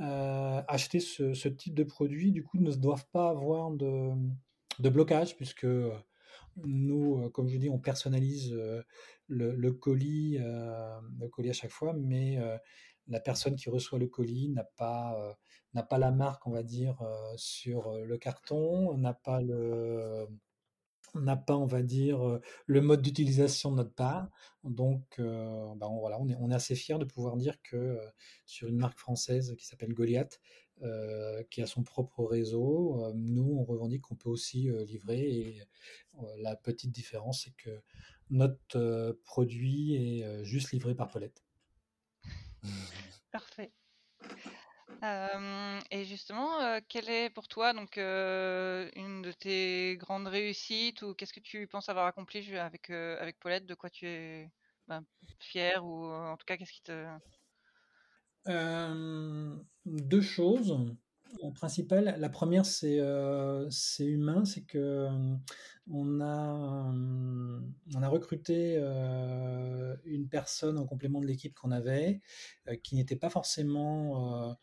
euh, 0.02 0.62
acheter 0.68 1.00
ce, 1.00 1.48
type 1.48 1.74
de 1.74 1.84
produit, 1.84 2.32
du 2.32 2.44
coup, 2.44 2.58
ne 2.60 2.72
doivent 2.74 3.08
pas 3.12 3.30
avoir 3.30 3.72
de, 3.72 4.12
blocage, 4.80 5.38
puisque 5.38 5.64
euh, 5.64 5.94
nous, 6.58 7.24
euh, 7.24 7.30
comme 7.30 7.48
je 7.48 7.58
dis, 7.58 7.70
on 7.70 7.80
personnalise 7.80 8.54
le, 9.28 9.72
colis, 9.72 10.38
le 10.38 11.28
colis 11.30 11.50
à 11.50 11.54
chaque 11.54 11.72
fois, 11.72 11.94
mais 11.94 12.40
la 13.08 13.20
personne 13.20 13.56
qui 13.56 13.70
reçoit 13.70 14.00
le 14.00 14.08
colis 14.08 14.50
n'a 14.50 14.64
pas, 14.64 15.38
n'a 15.74 15.84
pas 15.84 15.98
la 15.98 16.12
marque, 16.12 16.46
on 16.48 16.52
va 16.52 16.64
dire, 16.64 17.02
sur 17.38 17.94
le 17.94 18.18
carton, 18.18 18.98
n'a 18.98 19.14
pas 19.14 19.42
le 19.42 20.28
n'a 21.16 21.36
pas, 21.36 21.56
on 21.56 21.66
va 21.66 21.82
dire, 21.82 22.40
le 22.66 22.82
mode 22.82 23.02
d'utilisation 23.02 23.72
de 23.72 23.78
notre 23.78 23.94
part. 23.94 24.30
Donc, 24.64 25.20
voilà, 25.20 26.20
on 26.20 26.28
est, 26.28 26.36
on 26.40 26.52
est 26.52 26.56
assez 26.56 26.76
fiers 26.76 26.98
de 26.98 27.06
pouvoir 27.06 27.38
dire 27.38 27.62
que 27.62 28.00
sur 28.46 28.68
une 28.68 28.78
marque 28.78 29.00
française 29.00 29.56
qui 29.58 29.66
s'appelle 29.66 29.94
Goliath, 29.94 30.42
qui 31.50 31.62
a 31.62 31.68
son 31.68 31.84
propre 31.84 32.24
réseau, 32.24 33.12
nous, 33.16 33.58
on 33.60 33.64
revendique 33.64 34.02
qu'on 34.02 34.16
peut 34.16 34.30
aussi 34.30 34.70
livrer. 34.86 35.22
Et 35.22 35.62
la 36.40 36.56
petite 36.56 36.92
différence, 36.92 37.44
c'est 37.44 37.56
que 37.56 37.82
notre 38.30 39.18
produit 39.24 39.96
est 39.96 40.44
juste 40.44 40.72
livré 40.72 40.96
par 40.96 41.10
Paulette. 41.10 41.44
Parfait 43.32 43.72
et 45.92 46.06
justement, 46.06 46.80
quelle 46.88 47.10
est 47.10 47.30
pour 47.30 47.48
toi 47.48 47.74
donc 47.74 47.98
une 47.98 49.22
de 49.22 49.32
tes 49.32 49.98
grandes 49.98 50.28
réussites 50.28 51.02
ou 51.02 51.14
qu'est-ce 51.14 51.34
que 51.34 51.40
tu 51.40 51.68
penses 51.68 51.90
avoir 51.90 52.06
accompli 52.08 52.56
avec 52.58 52.90
avec 52.90 53.40
Paulette? 53.40 53.66
De 53.66 53.76
quoi 53.76 53.90
tu 53.90 54.08
es 54.08 54.52
ben, 54.88 55.06
fier 55.40 55.84
ou 55.86 56.06
en 56.06 56.38
tout 56.38 56.46
cas 56.46 56.58
qu'est-ce 56.58 56.74
qui 56.74 56.84
te 56.84 57.06
deux 59.86 60.22
choses 60.22 60.78
en 61.42 61.52
principal. 61.52 62.16
La 62.18 62.30
première, 62.30 62.66
c'est 62.66 63.00
c'est 63.70 64.06
humain, 64.06 64.46
c'est 64.46 64.64
que 64.64 65.08
on 65.90 66.22
a 66.22 66.94
on 67.96 68.02
a 68.02 68.08
recruté 68.08 68.78
une 70.06 70.28
personne 70.30 70.78
en 70.78 70.86
complément 70.86 71.20
de 71.22 71.28
l'équipe 71.28 71.54
qu'on 71.54 71.72
avait, 71.72 72.22
qui 72.84 72.96
n'était 72.96 73.16
pas 73.16 73.30
forcément 73.30 74.56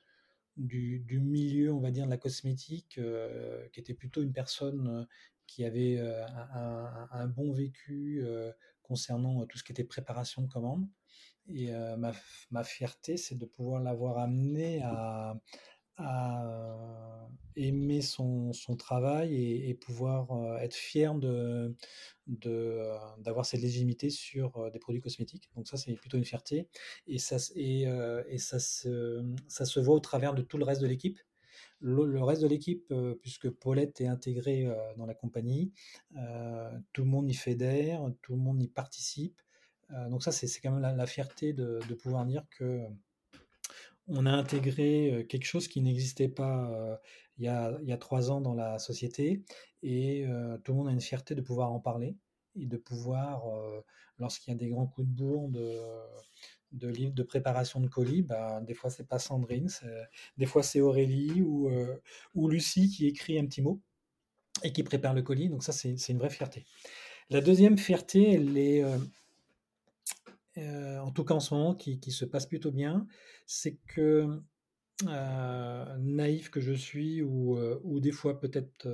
du, 0.56 1.20
milieu, 1.20 1.72
on 1.72 1.80
va 1.80 1.90
dire, 1.90 2.04
de 2.04 2.10
la 2.10 2.18
cosmétique, 2.18 2.98
euh, 2.98 3.66
qui 3.72 3.80
était 3.80 3.94
plutôt 3.94 4.22
une 4.22 4.32
personne 4.32 4.88
euh, 4.88 5.04
qui 5.46 5.64
avait 5.64 5.98
euh, 5.98 6.24
un, 6.26 7.26
bon 7.26 7.52
vécu 7.52 8.24
concernant 8.82 9.44
tout 9.46 9.58
ce 9.58 9.64
qui 9.64 9.72
était 9.72 9.84
préparation 9.84 10.42
de 10.42 10.48
commandes. 10.48 10.88
Et 11.48 11.72
ma, 11.72 12.12
ma, 12.50 12.64
fierté, 12.64 13.16
c'est 13.16 13.34
de 13.34 13.44
pouvoir 13.44 13.82
l'avoir 13.82 14.18
amené 14.18 14.80
à, 14.82 15.38
à 16.02 17.28
aimer 17.56 18.00
son, 18.00 18.52
son 18.52 18.76
travail 18.76 19.34
et, 19.68 19.74
pouvoir 19.74 20.58
être 20.60 20.74
fier 20.74 21.14
de, 21.14 21.74
de, 22.26 22.82
d'avoir 23.18 23.46
cette 23.46 23.60
légitimité 23.60 24.10
sur 24.10 24.70
des 24.70 24.78
produits 24.78 25.00
cosmétiques. 25.00 25.50
Donc 25.56 25.68
ça, 25.68 25.76
c'est 25.76 25.94
plutôt 25.94 26.16
une 26.16 26.24
fierté. 26.24 26.68
Et, 27.06 27.18
ça, 27.18 27.36
et, 27.54 27.82
et 28.28 28.38
ça, 28.38 28.58
se, 28.58 29.24
ça 29.48 29.64
se 29.64 29.80
voit 29.80 29.94
au 29.94 30.00
travers 30.00 30.34
de 30.34 30.42
tout 30.42 30.58
le 30.58 30.64
reste 30.64 30.80
de 30.80 30.86
l'équipe. 30.86 31.18
Le, 31.80 32.22
reste 32.22 32.42
de 32.42 32.46
l'équipe, 32.46 32.94
puisque 33.20 33.50
Paulette 33.50 34.00
est 34.00 34.06
intégrée 34.06 34.68
dans 34.96 35.06
la 35.06 35.14
compagnie, 35.14 35.72
tout 36.92 37.02
le 37.02 37.08
monde 37.08 37.28
y 37.28 37.34
fédère, 37.34 38.06
tout 38.22 38.32
le 38.32 38.38
monde 38.38 38.62
y 38.62 38.68
participe. 38.68 39.42
donc 40.08 40.22
ça, 40.22 40.32
c'est, 40.32 40.46
c'est 40.46 40.60
quand 40.60 40.70
même 40.70 40.80
la, 40.80 40.92
la 40.92 41.06
fierté 41.06 41.52
de, 41.52 41.80
de, 41.88 41.94
pouvoir 41.94 42.24
dire 42.24 42.44
que 42.56 42.86
on 44.08 44.26
a 44.26 44.32
intégré 44.32 45.26
quelque 45.28 45.44
chose 45.44 45.68
qui 45.68 45.80
n'existait 45.80 46.28
pas 46.28 47.00
il 47.38 47.44
y, 47.44 47.48
a, 47.48 47.96
trois 47.98 48.30
ans 48.30 48.40
dans 48.40 48.54
la 48.54 48.78
société 48.78 49.42
et 49.82 50.26
tout 50.64 50.72
le 50.72 50.78
monde 50.78 50.88
a 50.88 50.92
une 50.92 51.00
fierté 51.00 51.34
de 51.34 51.40
pouvoir 51.40 51.72
en 51.72 51.80
parler 51.80 52.16
et 52.54 52.66
de 52.66 52.76
pouvoir, 52.76 53.44
lorsqu'il 54.18 54.52
y 54.52 54.54
a 54.54 54.58
des 54.58 54.68
grands 54.68 54.86
coups 54.86 55.08
de 55.08 55.12
bourre 55.12 55.48
de, 55.50 56.88
livres 56.88 57.14
de 57.14 57.22
préparation 57.22 57.80
de 57.80 57.88
colis, 57.88 58.22
bah, 58.22 58.60
des 58.60 58.74
fois 58.74 58.90
c'est 58.90 59.06
pas 59.06 59.18
Sandrine, 59.18 59.68
des 60.36 60.46
fois 60.46 60.62
c'est 60.62 60.80
Aurélie 60.80 61.42
ou, 61.42 61.70
ou 62.34 62.48
Lucie 62.48 62.88
qui 62.88 63.06
écrit 63.06 63.38
un 63.38 63.46
petit 63.46 63.62
mot 63.62 63.80
et 64.62 64.72
qui 64.72 64.82
prépare 64.82 65.14
le 65.14 65.22
colis. 65.22 65.48
Donc 65.48 65.62
ça 65.64 65.72
c'est 65.72 66.08
une 66.08 66.18
vraie 66.18 66.30
fierté. 66.30 66.64
La 67.30 67.40
deuxième 67.40 67.78
fierté, 67.78 68.34
elle 68.34 68.56
est 68.58 68.84
euh, 70.58 70.98
en 70.98 71.10
tout 71.10 71.24
cas 71.24 71.34
en 71.34 71.40
ce 71.40 71.54
moment, 71.54 71.74
qui, 71.74 71.98
se 72.10 72.24
passe 72.24 72.46
plutôt 72.46 72.72
bien, 72.72 73.06
c'est 73.46 73.76
que 73.86 74.40
euh, 75.08 75.96
naïf 75.98 76.50
que 76.50 76.60
je 76.60 76.72
suis, 76.72 77.22
ou, 77.22 77.56
euh, 77.56 78.00
des 78.00 78.12
fois 78.12 78.38
peut-être 78.38 78.88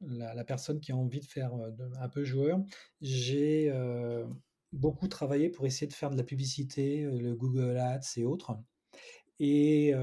la, 0.00 0.44
personne 0.44 0.80
qui 0.80 0.92
a 0.92 0.96
envie 0.96 1.20
de 1.20 1.26
faire 1.26 1.52
un 1.98 2.08
peu 2.08 2.24
joueur, 2.24 2.62
j'ai 3.00 3.72
beaucoup 4.72 5.08
travaillé 5.08 5.50
pour 5.50 5.66
essayer 5.66 5.88
de 5.88 5.92
faire 5.92 6.10
de 6.10 6.16
la 6.16 6.24
publicité, 6.24 7.02
le 7.02 7.34
Google 7.34 7.76
Ads 7.76 8.16
et 8.16 8.24
autres. 8.24 8.56
Et 9.40 9.94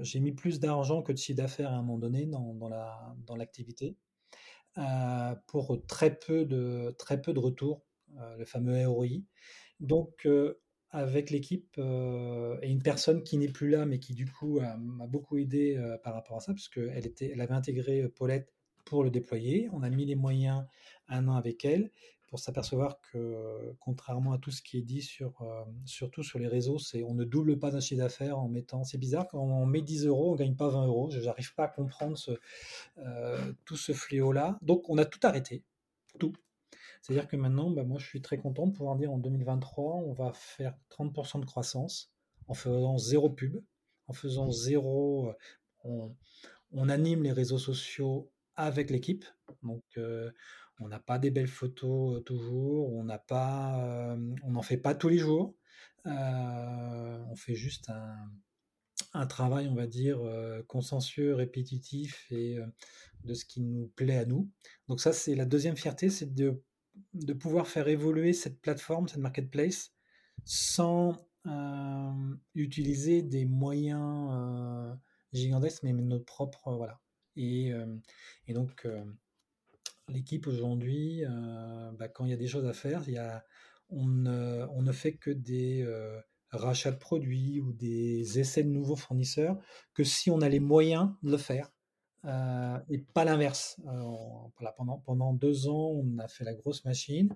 j'ai 0.00 0.20
mis 0.20 0.32
plus 0.32 0.60
d'argent 0.60 1.02
que 1.02 1.12
de 1.12 1.18
chiffre 1.18 1.36
d'affaires 1.36 1.70
à 1.70 1.76
un 1.76 1.82
moment 1.82 1.98
donné 1.98 2.26
dans, 2.26 2.54
dans 2.54 3.36
l'activité, 3.36 3.96
pour 5.46 5.86
très 5.86 6.18
peu 6.18 6.44
de, 6.44 6.94
très 6.98 7.20
peu 7.22 7.32
de 7.32 7.38
retours 7.38 7.85
le 8.38 8.44
fameux 8.44 8.86
ROI. 8.86 9.22
Donc, 9.80 10.26
euh, 10.26 10.60
avec 10.90 11.30
l'équipe 11.30 11.74
euh, 11.78 12.58
et 12.62 12.70
une 12.70 12.82
personne 12.82 13.22
qui 13.22 13.36
n'est 13.36 13.48
plus 13.48 13.68
là, 13.68 13.84
mais 13.84 13.98
qui 13.98 14.14
du 14.14 14.26
coup 14.26 14.60
m'a 14.60 15.06
beaucoup 15.06 15.36
aidé 15.36 15.78
par 16.02 16.14
rapport 16.14 16.36
à 16.36 16.40
ça, 16.40 16.52
parce 16.52 16.68
qu'elle 16.68 17.12
elle 17.20 17.40
avait 17.40 17.54
intégré 17.54 18.08
Paulette 18.08 18.52
pour 18.84 19.04
le 19.04 19.10
déployer. 19.10 19.68
On 19.72 19.82
a 19.82 19.90
mis 19.90 20.06
les 20.06 20.14
moyens 20.14 20.64
un 21.08 21.28
an 21.28 21.34
avec 21.34 21.64
elle 21.64 21.90
pour 22.28 22.38
s'apercevoir 22.38 23.00
que, 23.00 23.74
contrairement 23.80 24.32
à 24.32 24.38
tout 24.38 24.50
ce 24.50 24.62
qui 24.62 24.78
est 24.78 24.82
dit 24.82 25.02
sur, 25.02 25.44
surtout 25.84 26.22
sur 26.22 26.38
les 26.38 26.48
réseaux, 26.48 26.78
c'est 26.78 27.02
on 27.02 27.14
ne 27.14 27.24
double 27.24 27.58
pas 27.58 27.76
un 27.76 27.80
chiffre 27.80 28.00
d'affaires 28.00 28.38
en 28.38 28.48
mettant. 28.48 28.84
C'est 28.84 28.98
bizarre 28.98 29.28
quand 29.28 29.40
on 29.40 29.66
met 29.66 29.82
10 29.82 30.06
euros, 30.06 30.32
on 30.32 30.36
gagne 30.36 30.56
pas 30.56 30.68
20 30.68 30.86
euros. 30.86 31.10
Je 31.10 31.20
n'arrive 31.20 31.54
pas 31.54 31.64
à 31.64 31.68
comprendre 31.68 32.16
tout 33.64 33.76
ce 33.76 33.92
fléau-là. 33.92 34.58
Donc 34.62 34.88
on 34.88 34.98
a 34.98 35.04
tout 35.04 35.20
arrêté, 35.24 35.62
tout. 36.18 36.32
C'est-à-dire 37.02 37.28
que 37.28 37.36
maintenant, 37.36 37.70
bah, 37.70 37.84
moi, 37.84 37.98
je 37.98 38.06
suis 38.06 38.22
très 38.22 38.38
content 38.38 38.66
de 38.66 38.72
pouvoir 38.72 38.96
dire 38.96 39.12
en 39.12 39.18
2023, 39.18 39.96
on 39.96 40.12
va 40.12 40.32
faire 40.32 40.76
30% 40.90 41.40
de 41.40 41.46
croissance 41.46 42.12
en 42.48 42.54
faisant 42.54 42.98
zéro 42.98 43.30
pub, 43.30 43.60
en 44.06 44.12
faisant 44.12 44.50
zéro. 44.50 45.32
Euh, 45.84 46.08
on, 46.72 46.88
anime 46.88 47.22
les 47.22 47.32
réseaux 47.32 47.58
sociaux 47.58 48.30
avec 48.54 48.90
l'équipe. 48.90 49.24
Donc, 49.62 49.84
euh, 49.96 50.30
on 50.80 50.88
n'a 50.88 50.98
pas 50.98 51.18
des 51.18 51.30
belles 51.30 51.46
photos 51.46 52.22
toujours, 52.24 52.92
on 52.92 53.04
n'a 53.04 53.18
pas, 53.18 54.16
on 54.42 54.50
n'en 54.50 54.62
fait 54.62 54.76
pas 54.76 54.94
tous 54.94 55.08
les 55.08 55.18
jours. 55.18 55.54
on 56.04 57.36
fait 57.36 57.54
juste 57.54 57.88
un, 57.88 58.30
un 59.14 59.26
travail, 59.26 59.68
on 59.68 59.74
va 59.74 59.86
dire, 59.86 60.20
consensueux, 60.66 61.34
répétitif 61.34 62.26
et 62.30 62.58
de 63.24 63.34
ce 63.34 63.44
qui 63.44 63.60
nous 63.60 63.88
plaît 63.96 64.18
à 64.18 64.24
nous. 64.24 64.50
Donc 64.88 65.00
ça, 65.00 65.12
c'est 65.12 65.34
la 65.34 65.44
deuxième 65.44 65.76
fierté, 65.76 66.10
c'est 66.10 66.32
de, 66.34 66.62
de 67.14 67.32
pouvoir 67.32 67.66
faire 67.68 67.88
évoluer 67.88 68.32
cette 68.32 68.60
plateforme, 68.60 69.08
cette 69.08 69.20
marketplace, 69.20 69.92
sans 70.44 71.16
utiliser 72.54 73.22
des 73.22 73.44
moyens 73.44 74.98
gigantesques, 75.32 75.82
mais 75.84 75.92
notre 75.92 76.24
propre, 76.24 76.74
voilà. 76.74 77.00
Et, 77.36 77.72
donc, 78.48 78.86
l'équipe 80.08 80.46
aujourd'hui, 80.46 81.22
bah, 81.98 82.08
quand 82.08 82.24
il 82.24 82.30
y 82.30 82.34
a 82.34 82.38
des 82.38 82.48
choses 82.48 82.66
à 82.66 82.72
faire, 82.72 83.02
on 83.90 84.06
ne 84.06 84.92
fait 84.92 85.14
que 85.14 85.30
des 85.30 85.86
rachats 86.50 86.92
de 86.92 86.98
produits 86.98 87.60
ou 87.60 87.72
des 87.72 88.38
essais 88.38 88.62
de 88.62 88.68
nouveaux 88.68 88.96
fournisseurs 88.96 89.58
que 89.94 90.04
si 90.04 90.30
on 90.30 90.40
a 90.40 90.48
les 90.48 90.60
moyens 90.60 91.10
de 91.22 91.30
le 91.32 91.38
faire. 91.38 91.72
Euh, 92.24 92.78
et 92.88 92.98
pas 92.98 93.24
l'inverse. 93.24 93.80
Euh, 93.86 94.12
pendant, 95.04 95.32
deux 95.32 95.68
ans, 95.68 95.90
on 96.04 96.18
a 96.18 96.28
fait 96.28 96.44
la 96.44 96.54
grosse 96.54 96.84
machine. 96.84 97.34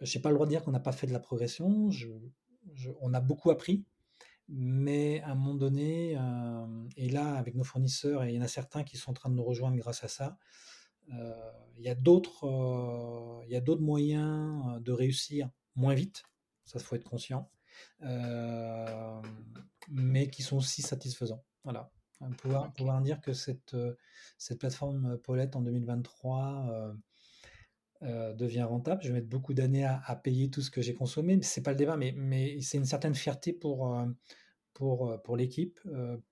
Je 0.00 0.16
n'ai 0.16 0.22
pas 0.22 0.30
le 0.30 0.34
droit 0.34 0.46
de 0.46 0.50
dire 0.50 0.64
qu'on 0.64 0.72
n'a 0.72 0.80
pas 0.80 0.92
fait 0.92 1.06
de 1.06 1.12
la 1.12 1.20
progression. 1.20 1.90
On 3.00 3.14
a 3.14 3.20
beaucoup 3.20 3.50
appris. 3.50 3.84
Mais 4.48 5.20
à 5.22 5.30
un 5.30 5.34
moment 5.36 5.54
donné, 5.54 6.18
euh, 6.18 6.88
et 6.96 7.08
là, 7.08 7.36
avec 7.36 7.54
nos 7.54 7.64
fournisseurs, 7.64 8.24
et 8.24 8.32
il 8.32 8.36
y 8.36 8.38
en 8.38 8.42
a 8.42 8.48
certains 8.48 8.84
qui 8.84 8.98
sont 8.98 9.12
en 9.12 9.14
train 9.14 9.30
de 9.30 9.34
nous 9.34 9.44
rejoindre 9.44 9.76
grâce 9.76 10.04
à 10.04 10.08
ça, 10.08 10.36
il 11.08 11.82
y 11.82 11.88
a 11.88 11.94
d'autres 11.94 12.46
moyens 13.80 14.82
de 14.82 14.92
réussir 14.92 15.50
moins 15.76 15.94
vite. 15.94 16.24
Ça, 16.64 16.78
faut 16.78 16.96
être 16.96 17.08
conscient. 17.08 17.50
Mais 19.88 20.30
qui 20.30 20.42
sont 20.42 20.56
aussi 20.56 20.82
satisfaisants. 20.82 21.44
Voilà. 21.62 21.93
Pouvoir, 22.38 22.72
pouvoir 22.72 23.02
dire 23.02 23.20
que 23.20 23.32
cette, 23.32 23.74
euh, 23.74 23.94
cette 24.38 24.58
plateforme 24.58 25.18
Paulette 25.18 25.56
en 25.56 25.62
2023 25.62 26.94
euh, 28.02 28.32
devient 28.34 28.62
rentable. 28.62 29.02
Je 29.02 29.08
vais 29.08 29.14
mettre 29.14 29.28
beaucoup 29.28 29.54
d'années 29.54 29.84
à, 29.84 30.16
payer 30.16 30.50
tout 30.50 30.62
ce 30.62 30.70
que 30.70 30.80
j'ai 30.80 30.94
consommé, 30.94 31.40
c'est 31.42 31.62
pas 31.62 31.72
le 31.72 31.76
débat, 31.76 31.96
mais, 31.96 32.12
mais 32.16 32.60
c'est 32.60 32.78
une 32.78 32.84
certaine 32.84 33.14
fierté 33.14 33.52
pour, 33.52 33.98
pour, 34.74 35.20
pour 35.22 35.36
l'équipe, 35.36 35.80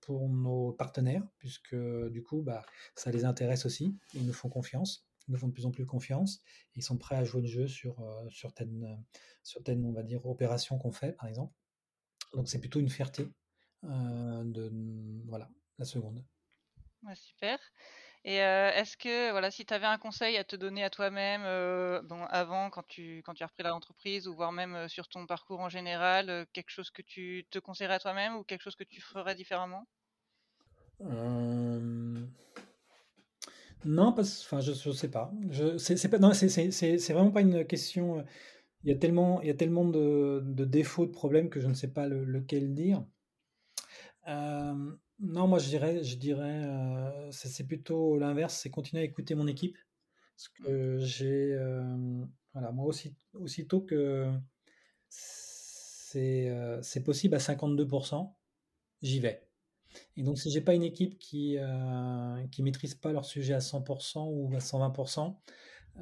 pour 0.01 0.29
nos 0.29 0.71
partenaires, 0.73 1.23
puisque 1.39 1.75
du 2.11 2.21
coup, 2.21 2.43
bah, 2.43 2.63
ça 2.95 3.11
les 3.11 3.25
intéresse 3.25 3.65
aussi, 3.65 3.97
ils 4.13 4.25
nous 4.25 4.33
font 4.33 4.49
confiance 4.49 5.07
nous 5.27 5.37
font 5.37 5.47
de 5.47 5.53
plus 5.53 5.65
en 5.65 5.71
plus 5.71 5.85
confiance. 5.85 6.41
ils 6.75 6.83
sont 6.83 6.97
prêts 6.97 7.15
à 7.15 7.23
jouer 7.23 7.41
le 7.41 7.47
jeu 7.47 7.67
sur, 7.67 7.99
euh, 8.01 8.29
sur, 8.29 8.51
certaines, 9.43 9.85
on 9.85 9.91
va 9.91 10.03
dire, 10.03 10.25
opérations 10.25 10.77
qu'on 10.77 10.91
fait, 10.91 11.13
par 11.13 11.27
exemple. 11.27 11.53
Donc 12.33 12.47
c'est 12.47 12.59
plutôt 12.59 12.79
une 12.79 12.89
fierté 12.89 13.27
euh, 13.83 14.43
de 14.43 14.71
voilà, 15.27 15.49
la 15.79 15.85
seconde. 15.85 16.23
super. 17.15 17.59
Et 18.25 18.41
euh, 18.41 18.71
est-ce 18.71 18.95
que, 18.95 19.31
voilà, 19.31 19.51
si 19.51 19.65
tu 19.65 19.73
avais 19.73 19.85
un 19.85 19.97
conseil 19.97 20.37
à 20.37 20.45
te 20.45 20.55
donner 20.55 20.83
à 20.83 20.89
toi-même 20.89 21.41
bon, 22.07 22.23
avant, 22.29 22.69
quand 22.69 22.87
tu, 22.87 23.21
quand 23.25 23.33
tu 23.33 23.43
as 23.43 23.47
repris 23.47 23.63
l'entreprise, 23.63 24.27
ou 24.27 24.35
voire 24.35 24.53
même 24.53 24.87
sur 24.87 25.09
ton 25.09 25.25
parcours 25.25 25.59
en 25.59 25.69
général, 25.69 26.47
quelque 26.53 26.69
chose 26.69 26.89
que 26.89 27.01
tu 27.01 27.45
te 27.49 27.59
conseillerais 27.59 27.95
à 27.95 27.99
toi-même 27.99 28.35
ou 28.37 28.43
quelque 28.43 28.61
chose 28.61 28.77
que 28.77 28.85
tu 28.85 29.01
ferais 29.01 29.35
différemment? 29.35 29.85
Non, 33.85 34.13
parce, 34.13 34.41
enfin, 34.43 34.61
je, 34.61 34.71
ne 34.71 34.93
sais 34.93 35.09
pas. 35.09 35.31
C'est, 35.77 36.09
pas, 36.09 36.19
non, 36.19 36.33
c'est, 36.33 37.13
vraiment 37.13 37.31
pas 37.31 37.41
une 37.41 37.65
question. 37.65 38.19
Euh, 38.19 38.23
il 38.83 38.89
y 38.91 38.93
a 38.93 38.97
tellement, 38.97 39.41
il 39.41 39.47
y 39.47 39.51
a 39.51 39.53
tellement 39.53 39.85
de, 39.85 40.41
de 40.43 40.65
défauts, 40.65 41.05
de 41.05 41.11
problèmes 41.11 41.49
que 41.49 41.59
je 41.59 41.67
ne 41.67 41.73
sais 41.73 41.91
pas 41.91 42.07
lequel 42.07 42.73
dire. 42.73 43.05
Euh, 44.27 44.91
non, 45.23 45.47
moi 45.47 45.59
je 45.59 45.69
dirais, 45.69 46.03
je 46.03 46.17
dirais, 46.17 46.63
euh, 46.65 47.31
c'est, 47.31 47.65
plutôt 47.65 48.17
l'inverse, 48.17 48.55
c'est 48.55 48.69
continuer 48.69 49.01
à 49.01 49.05
écouter 49.05 49.35
mon 49.35 49.47
équipe, 49.47 49.77
parce 50.35 50.49
que 50.49 50.97
j'ai, 50.99 51.57
voilà, 52.53 52.71
moi 52.71 52.85
aussi, 52.85 53.15
aussitôt 53.33 53.81
que 53.81 54.31
c'est, 55.09 56.79
c'est 56.81 57.03
possible 57.03 57.35
à 57.35 57.39
52%, 57.39 58.33
j'y 59.01 59.19
vais. 59.19 59.47
Et 60.17 60.23
donc, 60.23 60.37
si 60.39 60.51
j'ai 60.51 60.61
pas 60.61 60.73
une 60.73 60.83
équipe 60.83 61.17
qui 61.19 61.57
euh, 61.57 62.47
qui 62.51 62.63
maîtrise 62.63 62.95
pas 62.95 63.11
leur 63.11 63.25
sujet 63.25 63.53
à 63.53 63.59
100% 63.59 64.27
ou 64.29 64.53
à 64.55 64.59
120%, 64.59 65.35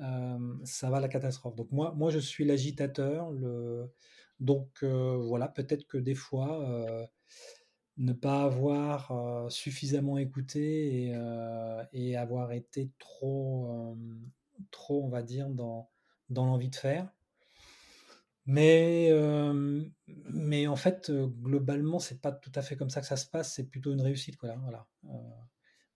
euh, 0.01 0.55
ça 0.63 0.89
va 0.89 0.97
à 0.97 0.99
la 0.99 1.07
catastrophe. 1.07 1.55
Donc 1.55 1.71
moi, 1.71 1.93
moi 1.95 2.11
je 2.11 2.19
suis 2.19 2.45
l'agitateur. 2.45 3.31
Le... 3.31 3.91
Donc 4.39 4.69
euh, 4.83 5.17
voilà, 5.17 5.47
peut-être 5.47 5.85
que 5.87 5.97
des 5.97 6.15
fois, 6.15 7.07
ne 8.01 8.13
pas 8.13 8.43
avoir 8.43 9.51
suffisamment 9.51 10.17
écouté 10.17 11.13
et, 11.93 12.17
avoir 12.17 12.51
été 12.51 12.89
trop, 12.99 13.95
trop, 14.71 15.03
on 15.03 15.09
va 15.09 15.21
dire, 15.21 15.49
dans, 15.49 15.89
dans 16.29 16.45
l'envie 16.45 16.69
de 16.69 16.75
faire. 16.75 17.09
Mais, 18.47 19.11
mais 20.33 20.67
en 20.67 20.75
fait, 20.75 21.11
globalement, 21.11 21.99
c'est 21.99 22.21
pas 22.21 22.31
tout 22.31 22.51
à 22.55 22.61
fait 22.61 22.75
comme 22.75 22.89
ça 22.89 23.01
que 23.01 23.07
ça 23.07 23.17
se 23.17 23.27
passe. 23.27 23.53
C'est 23.53 23.69
plutôt 23.69 23.93
une 23.93 24.01
réussite, 24.01 24.35
voilà. 24.41 24.87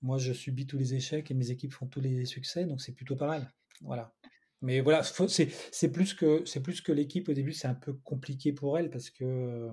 moi, 0.01 0.17
je 0.19 0.31
subis 0.31 0.67
tous 0.67 0.77
les 0.77 0.93
échecs 0.93 1.31
et 1.31 1.33
mes 1.33 1.49
équipes 1.49 1.73
font 1.73 1.87
tous 1.87 2.01
les 2.01 2.25
succès, 2.25 2.65
donc 2.65 2.81
c'est 2.81 2.93
plutôt 2.93 3.15
pas 3.15 3.27
mal. 3.27 3.51
Voilà. 3.81 4.13
Mais 4.61 4.79
voilà, 4.79 5.03
c'est 5.03 5.91
plus 5.91 6.13
que 6.13 6.59
plus 6.59 6.81
que 6.81 6.91
l'équipe 6.91 7.29
au 7.29 7.33
début, 7.33 7.53
c'est 7.53 7.67
un 7.67 7.75
peu 7.75 7.93
compliqué 7.93 8.53
pour 8.53 8.77
elle 8.77 8.89
parce 8.89 9.09
que 9.09 9.69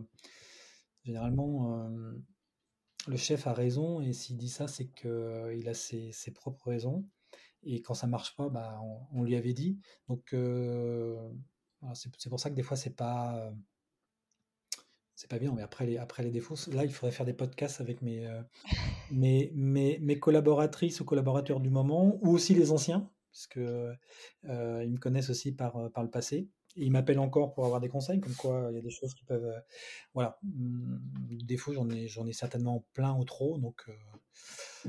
généralement 1.05 1.88
le 3.09 3.17
chef 3.17 3.47
a 3.47 3.53
raison 3.53 4.01
et 4.01 4.12
s'il 4.12 4.37
dit 4.37 4.49
ça, 4.49 4.69
c'est 4.69 4.87
qu'il 4.88 5.69
a 5.69 5.75
ses, 5.75 6.12
ses, 6.12 6.31
propres 6.31 6.69
raisons. 6.69 7.05
Et 7.65 7.83
quand 7.83 7.95
ça 7.95 8.07
marche 8.07 8.37
pas, 8.37 8.49
bah, 8.49 8.79
on, 8.83 9.21
on 9.21 9.23
lui 9.23 9.37
avait 9.37 9.53
dit. 9.53 9.79
Donc 10.09 10.35
c'est 11.95 12.29
pour 12.29 12.41
ça 12.41 12.51
que 12.51 12.55
des 12.55 12.62
fois, 12.62 12.77
c'est 12.77 12.95
pas. 12.97 13.37
Euh, 13.37 13.51
c'est 15.15 15.29
pas 15.29 15.38
bien, 15.38 15.53
mais 15.55 15.62
après 15.62 15.87
les, 15.87 15.99
après 15.99 16.23
les 16.23 16.31
défauts, 16.31 16.57
là, 16.73 16.85
il 16.85 16.93
faudrait 16.93 17.12
faire 17.12 17.27
des 17.27 17.35
podcasts 17.35 17.81
avec 17.81 18.03
mes, 18.03 18.27
euh, 18.27 18.43
mes, 19.12 19.53
mes, 19.53 20.19
collaboratrices 20.19 21.01
ou 21.01 21.05
collaborateurs 21.05 21.61
du 21.61 21.71
moment, 21.71 22.19
ou 22.23 22.31
aussi 22.31 22.55
les 22.55 22.73
anciens, 22.73 23.09
parce 23.31 23.47
que 23.47 23.95
euh, 24.47 24.83
ils 24.85 24.91
me 24.91 24.99
connaissent 24.99 25.31
aussi 25.31 25.53
par, 25.53 25.93
par 25.93 26.03
le 26.03 26.11
passé. 26.11 26.49
Et 26.76 26.85
ils 26.87 26.90
m'appellent 26.90 27.18
encore 27.18 27.52
pour 27.52 27.64
avoir 27.64 27.80
des 27.80 27.88
conseils, 27.88 28.20
comme 28.20 28.35
quoi 28.35 28.68
il 28.70 28.76
y 28.76 28.78
a 28.78 28.82
des 28.82 28.90
choses 28.90 29.14
qui 29.14 29.24
peuvent. 29.24 29.62
voilà. 30.14 30.38
Mmh, 30.42 30.98
des 31.44 31.56
fois, 31.56 31.74
j'en 31.74 31.88
ai, 31.90 32.08
j'en 32.08 32.26
ai 32.26 32.32
certainement 32.32 32.85
plein 32.92 33.14
ou 33.14 33.24
trop, 33.24 33.58
donc 33.58 33.87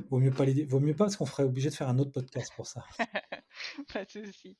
vaut 0.09 0.19
mieux 0.19 0.31
pas 0.31 0.45
les, 0.45 0.65
vaut 0.65 0.79
mieux 0.79 0.95
pas 0.95 1.05
parce 1.05 1.17
qu'on 1.17 1.25
ferait 1.25 1.43
obligé 1.43 1.69
de 1.69 1.75
faire 1.75 1.89
un 1.89 1.99
autre 1.99 2.11
podcast 2.11 2.51
pour 2.55 2.67
ça. 2.67 2.83
pas 3.93 4.05
de 4.05 4.09
souci. 4.09 4.57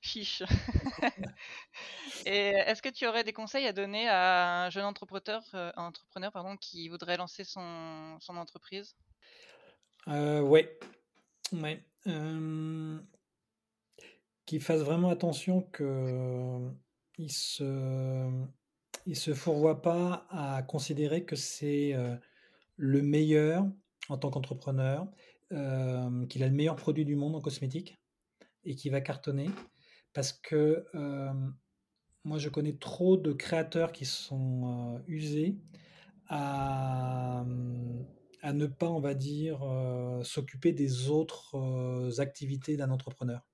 Chiche. 0.00 0.42
Et 2.26 2.48
est-ce 2.48 2.82
que 2.82 2.88
tu 2.88 3.06
aurais 3.06 3.24
des 3.24 3.32
conseils 3.32 3.66
à 3.66 3.72
donner 3.72 4.08
à 4.08 4.64
un 4.64 4.70
jeune 4.70 4.84
entrepreneur, 4.84 5.42
euh, 5.54 5.72
entrepreneur 5.76 6.32
pardon, 6.32 6.56
qui 6.56 6.88
voudrait 6.88 7.16
lancer 7.16 7.44
son, 7.44 8.18
son 8.20 8.36
entreprise? 8.36 8.96
Euh, 10.08 10.40
Ouais. 10.40 10.78
ouais. 11.52 11.84
Euh, 14.52 14.58
qu'il 14.58 14.60
fasse 14.60 14.80
vraiment 14.80 15.08
attention 15.08 15.62
qu'il 15.62 16.72
il 17.18 17.32
se, 17.32 18.30
il 19.06 19.16
se 19.16 19.34
fourvoie 19.34 19.82
pas 19.82 20.26
à 20.30 20.62
considérer 20.62 21.24
que 21.24 21.36
c'est 21.36 21.94
le 22.76 23.02
meilleur 23.02 23.66
en 24.08 24.18
tant 24.18 24.30
qu'entrepreneur, 24.30 25.06
qu'il 25.50 26.42
a 26.42 26.48
le 26.48 26.54
meilleur 26.54 26.76
produit 26.76 27.04
du 27.04 27.16
monde 27.16 27.34
en 27.36 27.40
cosmétique 27.40 27.98
et 28.64 28.74
qui 28.74 28.90
va 28.90 29.00
cartonner 29.00 29.50
parce 30.12 30.32
que 30.32 30.86
euh, 30.94 31.32
moi 32.24 32.38
je 32.38 32.48
connais 32.48 32.76
trop 32.76 33.16
de 33.16 33.32
créateurs 33.32 33.92
qui 33.92 34.04
sont 34.04 34.96
euh, 34.96 35.02
usés 35.06 35.56
à, 36.28 37.44
ne 37.46 38.66
pas, 38.66 38.88
on 38.88 39.00
va 39.00 39.14
dire, 39.14 39.62
euh, 39.62 40.22
s'occuper 40.22 40.72
des 40.72 41.10
autres 41.10 42.20
activités 42.20 42.76
d'un 42.76 42.90
entrepreneur. 42.90 43.46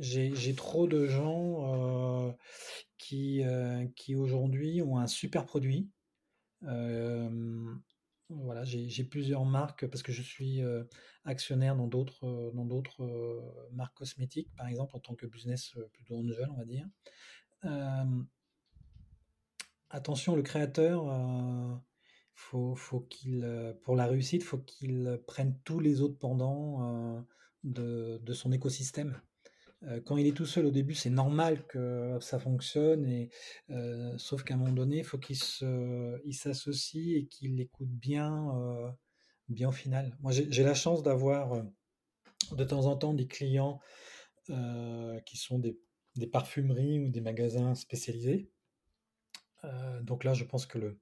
J'ai 0.00 0.54
trop 0.54 0.86
de 0.86 1.06
gens 1.06 2.34
qui, 2.98 3.42
qui 3.96 4.14
aujourd'hui 4.14 4.82
ont 4.82 4.98
un 4.98 5.06
super 5.06 5.44
produit, 5.46 5.88
voilà, 8.30 8.64
j'ai 8.64 9.04
plusieurs 9.04 9.44
marques 9.44 9.86
parce 9.86 10.02
que 10.02 10.12
je 10.12 10.22
suis 10.22 10.60
actionnaire 11.24 11.76
dans 11.76 11.86
d'autres 11.86 12.52
dans 12.54 12.64
d'autres 12.64 13.68
marques 13.72 13.96
cosmétiques, 13.96 14.50
par 14.56 14.66
exemple 14.66 14.96
en 14.96 15.00
tant 15.00 15.14
que 15.14 15.26
business 15.26 15.74
plutôt 15.92 16.22
nouvelle, 16.22 16.48
on 16.50 16.56
va 16.56 16.64
dire. 16.64 16.88
attention, 19.90 20.34
le 20.34 20.42
créateur, 20.42 21.04
faut, 22.34 22.74
faut 22.74 23.00
qu'il 23.00 23.46
pour 23.82 23.94
la 23.94 24.06
réussite, 24.06 24.42
faut 24.42 24.58
qu'il 24.58 25.20
prenne 25.26 25.58
tous 25.64 25.80
les 25.80 26.00
autres 26.00 26.18
pendants 26.18 27.24
de, 27.62 28.18
de, 28.22 28.32
son 28.32 28.52
écosystème. 28.52 29.20
Quand 30.04 30.16
il 30.16 30.26
est 30.26 30.36
tout 30.36 30.46
seul 30.46 30.66
au 30.66 30.70
début, 30.70 30.94
c'est 30.94 31.10
normal 31.10 31.66
que 31.66 32.18
ça 32.20 32.38
fonctionne, 32.38 33.06
et, 33.06 33.30
sauf 34.16 34.42
qu'à 34.44 34.54
un 34.54 34.56
moment 34.56 34.72
donné, 34.72 34.98
il 34.98 35.04
faut 35.04 35.18
qu'il 35.18 35.36
s'associe 35.36 37.16
et 37.16 37.26
qu'il 37.26 37.60
écoute 37.60 37.90
bien, 37.90 38.96
bien 39.48 39.68
au 39.68 39.72
final. 39.72 40.16
Moi, 40.20 40.32
j'ai 40.32 40.62
la 40.62 40.74
chance 40.74 41.02
d'avoir 41.02 41.64
de 42.52 42.64
temps 42.64 42.86
en 42.86 42.96
temps 42.96 43.14
des 43.14 43.26
clients 43.26 43.80
qui 44.46 45.36
sont 45.36 45.58
des, 45.58 45.78
parfumeries 46.32 47.00
ou 47.00 47.10
des 47.10 47.20
magasins 47.20 47.74
spécialisés. 47.74 48.50
donc 50.02 50.24
là, 50.24 50.34
je 50.34 50.44
pense 50.44 50.66
que 50.66 50.98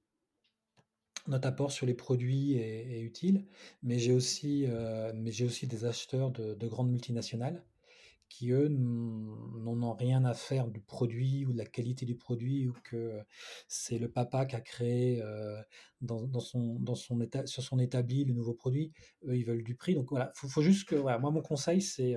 notre 1.27 1.47
apport 1.47 1.71
sur 1.71 1.85
les 1.85 1.93
produits 1.93 2.55
est, 2.57 2.99
utile, 2.99 3.45
mais 3.81 3.97
j'ai 3.99 4.13
aussi, 4.13 4.67
des 4.67 5.85
acheteurs 5.85 6.31
de, 6.31 6.67
grandes 6.67 6.91
multinationales 6.91 7.63
qui, 8.33 8.49
eux, 8.51 8.67
n'en 8.67 9.83
ont 9.83 9.93
rien 9.93 10.25
à 10.25 10.33
faire 10.33 10.67
du 10.67 10.81
produit 10.81 11.45
ou 11.45 11.53
de 11.53 11.57
la 11.59 11.65
qualité 11.65 12.03
du 12.05 12.15
produit, 12.15 12.67
ou 12.67 12.73
que 12.83 13.21
c'est 13.67 13.99
le 13.99 14.09
papa 14.09 14.47
qui 14.47 14.55
a 14.55 14.61
créé 14.61 15.21
dans, 16.01 16.23
dans, 16.23 16.39
son, 16.39 16.79
dans 16.79 16.95
son 16.95 17.21
état, 17.21 17.45
sur 17.45 17.61
son 17.61 17.77
établi 17.77 18.25
le 18.25 18.33
nouveau 18.33 18.55
produit. 18.55 18.91
Eux, 19.27 19.37
ils 19.37 19.45
veulent 19.45 19.63
du 19.63 19.75
prix. 19.75 19.93
Donc 19.93 20.09
voilà, 20.09 20.33
il 20.43 20.49
faut, 20.49 20.61
juste 20.63 20.87
que, 20.89 20.95
voilà, 20.95 21.19
moi, 21.19 21.29
mon 21.29 21.43
conseil, 21.43 21.79
c'est 21.79 22.15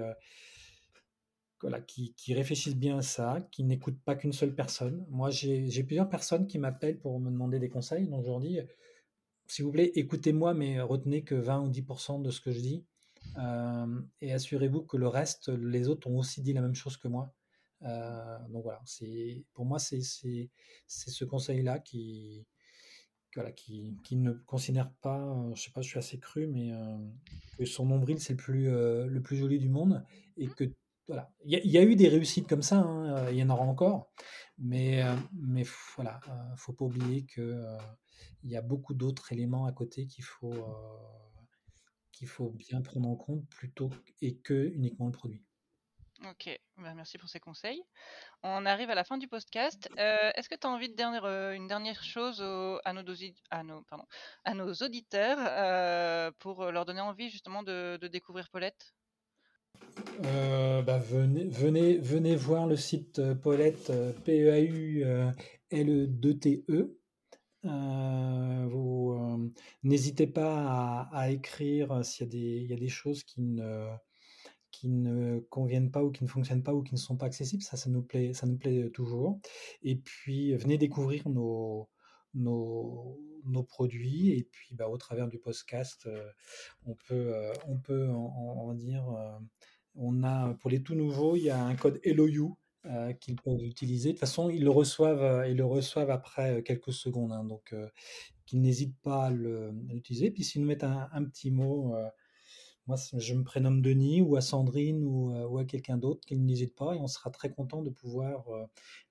voilà, 1.61 1.81
qui, 1.81 2.15
qui, 2.15 2.33
réfléchissent 2.33 2.77
bien 2.77 2.99
à 2.99 3.03
ça, 3.03 3.47
qui 3.53 3.65
n'écoutent 3.65 4.01
pas 4.03 4.15
qu'une 4.15 4.33
seule 4.33 4.55
personne. 4.55 5.05
Moi, 5.11 5.29
j'ai 5.29 5.85
plusieurs 5.85 6.09
personnes 6.09 6.47
qui 6.47 6.59
m'appellent 6.59 6.99
pour 6.99 7.21
me 7.21 7.31
demander 7.31 7.59
des 7.59 7.69
conseils, 7.69 8.09
donc 8.09 8.25
je 8.25 8.31
leur 8.31 8.41
dis, 8.41 8.59
s'il 9.49 9.67
vous 9.67 9.73
plaît, 9.73 9.93
écoutez-moi, 9.95 10.55
mais 10.55 10.81
retenez 10.81 11.25
que 11.25 11.35
20 11.35 11.61
ou 11.61 11.71
10% 11.71 12.23
de 12.23 12.31
ce 12.31 12.41
que 12.41 12.53
je 12.53 12.61
dis. 12.61 12.85
Euh, 13.39 14.01
et 14.21 14.33
assurez-vous 14.33 14.83
que 14.83 14.97
le 14.97 15.09
reste, 15.09 15.49
les 15.49 15.89
autres 15.89 16.09
ont 16.09 16.19
aussi 16.19 16.43
dit 16.43 16.53
la 16.53 16.61
même 16.61 16.75
chose 16.75 16.97
que 16.97 17.09
moi. 17.09 17.33
Euh, 17.83 18.39
donc 18.49 18.63
voilà, 18.63 18.81
c'est 18.87 19.45
pour 19.53 19.67
moi 19.67 19.79
c'est 19.79 20.01
ce 20.01 21.25
conseil-là 21.25 21.79
qui, 21.79 22.47
voilà, 23.35 23.53
qui, 23.53 23.99
qui, 24.03 24.17
ne 24.17 24.33
considère 24.33 24.91
pas, 25.03 25.37
je 25.55 25.63
sais 25.63 25.71
pas, 25.71 25.83
je 25.83 25.89
suis 25.89 25.99
assez 25.99 26.19
cru, 26.19 26.47
mais 26.47 26.73
euh, 26.73 26.97
que 27.59 27.67
son 27.67 27.85
nombril 27.85 28.19
c'est 28.19 28.33
le 28.33 28.39
plus 28.39 28.65
le 28.71 29.21
plus 29.23 29.37
joli 29.37 29.59
du 29.59 29.69
monde 29.69 30.05
et 30.39 30.47
que 30.49 30.65
voilà, 31.07 31.31
il 31.45 31.59
y, 31.65 31.69
y, 31.69 31.79
a 31.79 31.83
eu 31.83 31.95
des 31.97 32.09
réussites 32.09 32.49
comme 32.49 32.63
ça, 32.63 32.79
hein, 32.79 33.31
il 33.31 33.37
y 33.37 33.43
en 33.43 33.51
aura 33.51 33.65
encore, 33.65 34.11
mais 34.59 35.05
mais 35.35 35.65
voilà, 35.97 36.21
faut 36.57 36.73
pas 36.73 36.87
oublier 36.87 37.27
que 37.27 37.63
il 38.43 38.51
y 38.51 38.57
a 38.57 38.63
beaucoup 38.63 38.95
d'autres 38.95 39.33
éléments 39.33 39.67
à 39.67 39.73
côté 39.73 40.07
qu'il 40.07 40.25
faut 40.25 40.55
qu'il 42.17 42.29
faut 42.29 42.51
bien 42.51 42.81
prendre 42.81 43.09
en 43.09 43.17
compte 43.17 43.47
plutôt 43.49 43.91
et 44.23 44.37
que 44.37 44.71
uniquement 44.75 45.07
le 45.07 45.13
produit. 45.13 45.43
Ok, 46.25 46.49
bah, 46.79 46.95
merci 46.95 47.19
pour 47.19 47.29
ces 47.29 47.41
conseils. 47.41 47.83
On 48.43 48.65
arrive 48.65 48.89
à 48.89 48.95
la 48.95 49.05
fin 49.05 49.19
du 49.19 49.29
podcast. 49.29 49.91
Euh, 49.99 50.31
est-ce 50.35 50.49
que 50.49 50.55
tu 50.55 50.67
as 50.67 50.71
envie 50.71 50.89
de 50.89 50.95
dire 50.95 51.27
euh, 51.27 51.53
une 51.53 51.67
dernière 51.67 52.03
chose 52.03 52.41
à, 52.41 52.93
nos 52.95 53.03
à, 53.51 53.63
nos, 53.63 53.83
pardon, 53.83 54.07
à 54.45 54.55
nos 54.55 54.73
auditeurs 54.73 55.37
euh, 55.41 56.31
pour 56.39 56.65
leur 56.73 56.87
donner 56.87 57.03
envie 57.03 57.29
justement 57.29 57.63
de, 57.63 57.99
découvrir 58.11 58.49
Paulette? 58.49 58.95
Bah, 60.23 60.99
venez, 60.99 61.45
venez, 61.45 61.99
venez 61.99 62.35
voir 62.35 62.67
le 62.67 62.77
site 62.77 63.21
Paulette, 63.43 63.93
P-E-A-U-L-E-2-T-E. 64.25 65.37
Euh, 67.67 68.67
vous 68.69 68.76
euh, 68.76 68.76
n'hésitez 69.83 70.27
pas 70.27 71.09
à, 71.13 71.31
écrire 71.31 72.05
s'il 72.05 72.35
y, 72.35 72.73
a 72.73 72.77
des 72.77 72.89
choses 72.89 73.25
qui 73.25 73.41
ne, 73.43 75.39
conviennent 75.51 75.91
pas 75.91 76.05
ou 76.05 76.11
qui 76.11 76.25
ne 76.25 76.29
fonctionnent 76.29 76.63
pas 76.63 76.75
ou 76.75 76.83
qui 76.83 76.95
ne 76.95 76.99
sont 76.99 77.17
pas 77.17 77.27
accessibles. 77.27 77.63
Ça, 77.63 77.77
ça 77.77 77.91
nous 77.91 78.03
plaît, 78.03 78.33
ça 78.33 78.47
nous 78.47 78.57
plaît 78.57 78.91
toujours. 78.91 79.41
Et 79.83 79.97
puis, 79.97 80.55
venez 80.55 80.79
découvrir 80.79 81.29
nos, 81.29 81.89
produits. 83.69 84.31
Et 84.31 84.45
puis, 84.45 84.75
bah, 84.75 84.89
au 84.89 84.97
travers 84.99 85.29
du 85.29 85.39
podcast, 85.39 86.07
euh, 86.07 86.31
on 86.85 86.95
peut, 86.95 87.35
on 87.67 87.79
peut 87.79 88.09
en, 88.09 88.75
dire. 88.75 89.05
on 89.95 90.23
a, 90.23 90.55
pour 90.55 90.71
les 90.71 90.83
tout 90.83 90.95
nouveaux, 90.95 91.37
il 91.37 91.45
y 91.45 91.51
a 91.51 91.63
un 91.63 91.77
code 91.77 92.01
LOU 92.05 92.57
euh, 92.89 93.13
qu'ils 93.15 93.35
peuvent 93.37 93.63
utiliser. 93.65 94.11
De 94.11 94.13
toute 94.13 94.21
façon, 94.21 94.49
ils 94.49 94.63
le 94.63 94.71
reçoivent, 94.71 95.23
euh, 95.23 95.49
ils 95.49 95.57
le 95.57 95.65
reçoivent 95.65 96.11
après 96.11 96.59
euh, 96.59 96.63
quelques 96.63 96.93
secondes, 96.93 97.33
hein, 97.33 97.43
donc 97.43 97.75
qu'ils 98.47 98.61
n'hésitent 98.61 98.99
pas 99.03 99.27
à 99.27 99.31
l'utiliser. 99.31 100.31
Puis 100.31 100.45
s'ils 100.45 100.63
nous 100.63 100.67
mettent 100.67 100.85
un, 100.85 101.25
petit 101.25 101.51
mot, 101.51 101.95
moi 102.87 102.97
je 103.13 103.35
me 103.35 103.45
prénomme 103.45 103.83
Denis 103.83 104.23
ou 104.23 104.37
à 104.37 104.41
Sandrine 104.41 105.05
ou, 105.05 105.59
à 105.59 105.65
quelqu'un 105.65 105.99
d'autre, 105.99 106.25
qu'ils 106.27 106.45
n'hésitent 106.45 106.77
pas 106.77 106.95
et 106.95 106.99
on 106.99 107.09
sera 107.09 107.31
très 107.31 107.51
content 107.51 107.83
de 107.83 107.91
pouvoir 107.91 108.45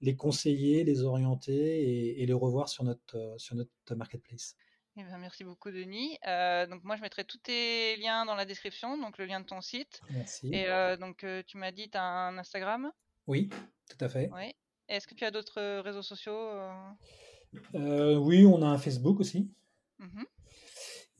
les 0.01 0.15
conseiller, 0.15 0.83
les 0.83 1.03
orienter 1.03 2.21
et, 2.21 2.25
les 2.25 2.33
revoir 2.33 2.69
sur 2.69 2.83
notre, 2.83 3.35
sur 3.37 3.55
notre 3.55 3.95
marketplace. 3.95 4.55
Eh 4.97 5.03
ben, 5.03 5.17
merci 5.17 5.43
beaucoup 5.43 5.71
Denis. 5.71 6.17
donc 6.69 6.83
moi 6.83 6.95
je 6.95 7.01
mettrai 7.01 7.25
tous 7.25 7.39
tes 7.39 7.97
liens 7.97 8.25
dans 8.25 8.35
la 8.35 8.45
description, 8.45 8.97
donc 8.97 9.17
le 9.17 9.25
lien 9.25 9.41
de 9.41 9.45
ton 9.45 9.61
site. 9.61 10.01
Merci. 10.09 10.53
Et 10.53 10.67
donc 10.99 11.25
tu 11.45 11.57
m'as 11.57 11.71
dit 11.71 11.89
tu 11.89 11.97
as 11.97 12.03
un 12.03 12.37
Instagram? 12.37 12.91
Oui, 13.27 13.49
tout 13.89 13.97
à 13.99 14.09
fait. 14.09 14.29
Oui. 14.33 14.53
Est-ce 14.87 15.07
que 15.07 15.15
tu 15.15 15.25
as 15.25 15.31
d'autres 15.31 15.59
euh, 15.59 15.81
réseaux 15.81 16.03
sociaux 16.03 16.49
euh? 17.53 17.79
Euh, 17.79 18.17
Oui, 18.17 18.45
on 18.45 18.61
a 18.61 18.67
un 18.67 18.77
Facebook 18.77 19.19
aussi. 19.19 19.49
Mmh 19.99 20.23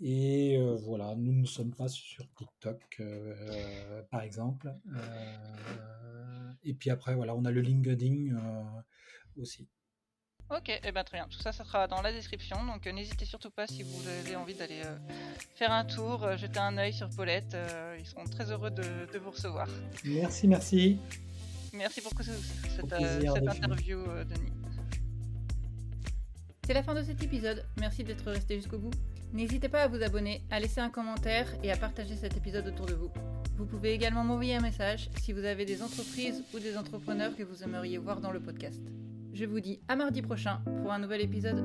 Et 0.02 0.58
voilà, 0.84 1.16
nous 1.16 1.34
ne 1.34 1.46
sommes 1.46 1.74
pas 1.74 1.88
sur 1.88 2.26
TikTok, 2.34 3.02
par 4.12 4.22
exemple. 4.22 4.74
et 6.64 6.74
puis 6.74 6.90
après, 6.90 7.16
voilà, 7.16 7.36
on 7.36 7.46
a 7.46 7.52
le 7.52 7.62
LinkedIn 7.62 8.36
aussi. 9.38 9.68
Ok, 10.52 10.70
et 10.70 10.80
eh 10.84 10.92
ben 10.92 11.04
très 11.04 11.18
bien. 11.18 11.28
Tout 11.28 11.40
ça, 11.40 11.52
ça 11.52 11.64
sera 11.64 11.88
dans 11.88 12.04
la 12.04 12.12
description. 12.12 12.64
Donc 12.68 12.86
n'hésitez 12.86 13.26
surtout 13.26 13.50
pas 13.50 13.66
si 13.66 13.82
vous 13.82 14.08
avez 14.08 14.36
envie 14.36 14.54
d'aller 14.54 14.84
faire 15.56 15.72
un 15.72 15.86
tour, 15.86 16.38
jeter 16.38 16.60
un 16.60 16.78
œil 16.78 16.94
sur 16.94 17.10
Paulette. 17.10 17.58
ils 17.98 18.06
seront 18.06 18.26
très 18.26 18.52
heureux 18.52 18.70
de 18.72 19.18
vous 19.18 19.32
recevoir. 19.32 19.68
Merci, 20.04 20.48
merci. 20.48 21.00
Merci 21.76 22.02
pour 22.02 22.12
cette, 22.22 22.94
euh, 22.94 23.22
cette 23.22 23.48
interview, 23.48 24.00
euh, 24.00 24.24
Denis. 24.24 24.52
C'est 26.66 26.74
la 26.74 26.82
fin 26.82 26.96
de 26.96 27.04
cet 27.04 27.22
épisode. 27.22 27.64
Merci 27.80 28.04
d'être 28.04 28.26
resté 28.32 28.56
jusqu'au 28.56 28.80
bout. 28.80 28.90
N'hésitez 29.34 29.70
pas 29.70 29.84
à 29.84 29.88
vous 29.88 30.02
abonner, 30.02 30.42
à 30.50 30.60
laisser 30.60 30.82
un 30.82 30.90
commentaire 30.90 31.48
et 31.62 31.72
à 31.72 31.78
partager 31.78 32.16
cet 32.16 32.36
épisode 32.38 32.66
autour 32.66 32.88
de 32.88 32.96
vous. 32.96 33.12
Vous 33.56 33.68
pouvez 33.68 33.94
également 33.94 34.24
m'envoyer 34.24 34.56
un 34.56 34.62
message 34.62 35.12
si 35.22 35.32
vous 35.32 35.46
avez 35.46 35.66
des 35.66 35.84
entreprises 35.84 36.44
ou 36.56 36.60
des 36.60 36.76
entrepreneurs 36.76 37.36
que 37.36 37.44
vous 37.44 37.62
aimeriez 37.62 38.00
voir 38.00 38.20
dans 38.20 38.32
le 38.32 38.40
podcast. 38.40 38.82
Je 39.32 39.46
vous 39.46 39.60
dis 39.60 39.80
à 39.88 39.96
mardi 39.96 40.24
prochain 40.24 40.60
pour 40.82 40.92
un 40.92 40.98
nouvel 40.98 41.22
épisode. 41.22 41.64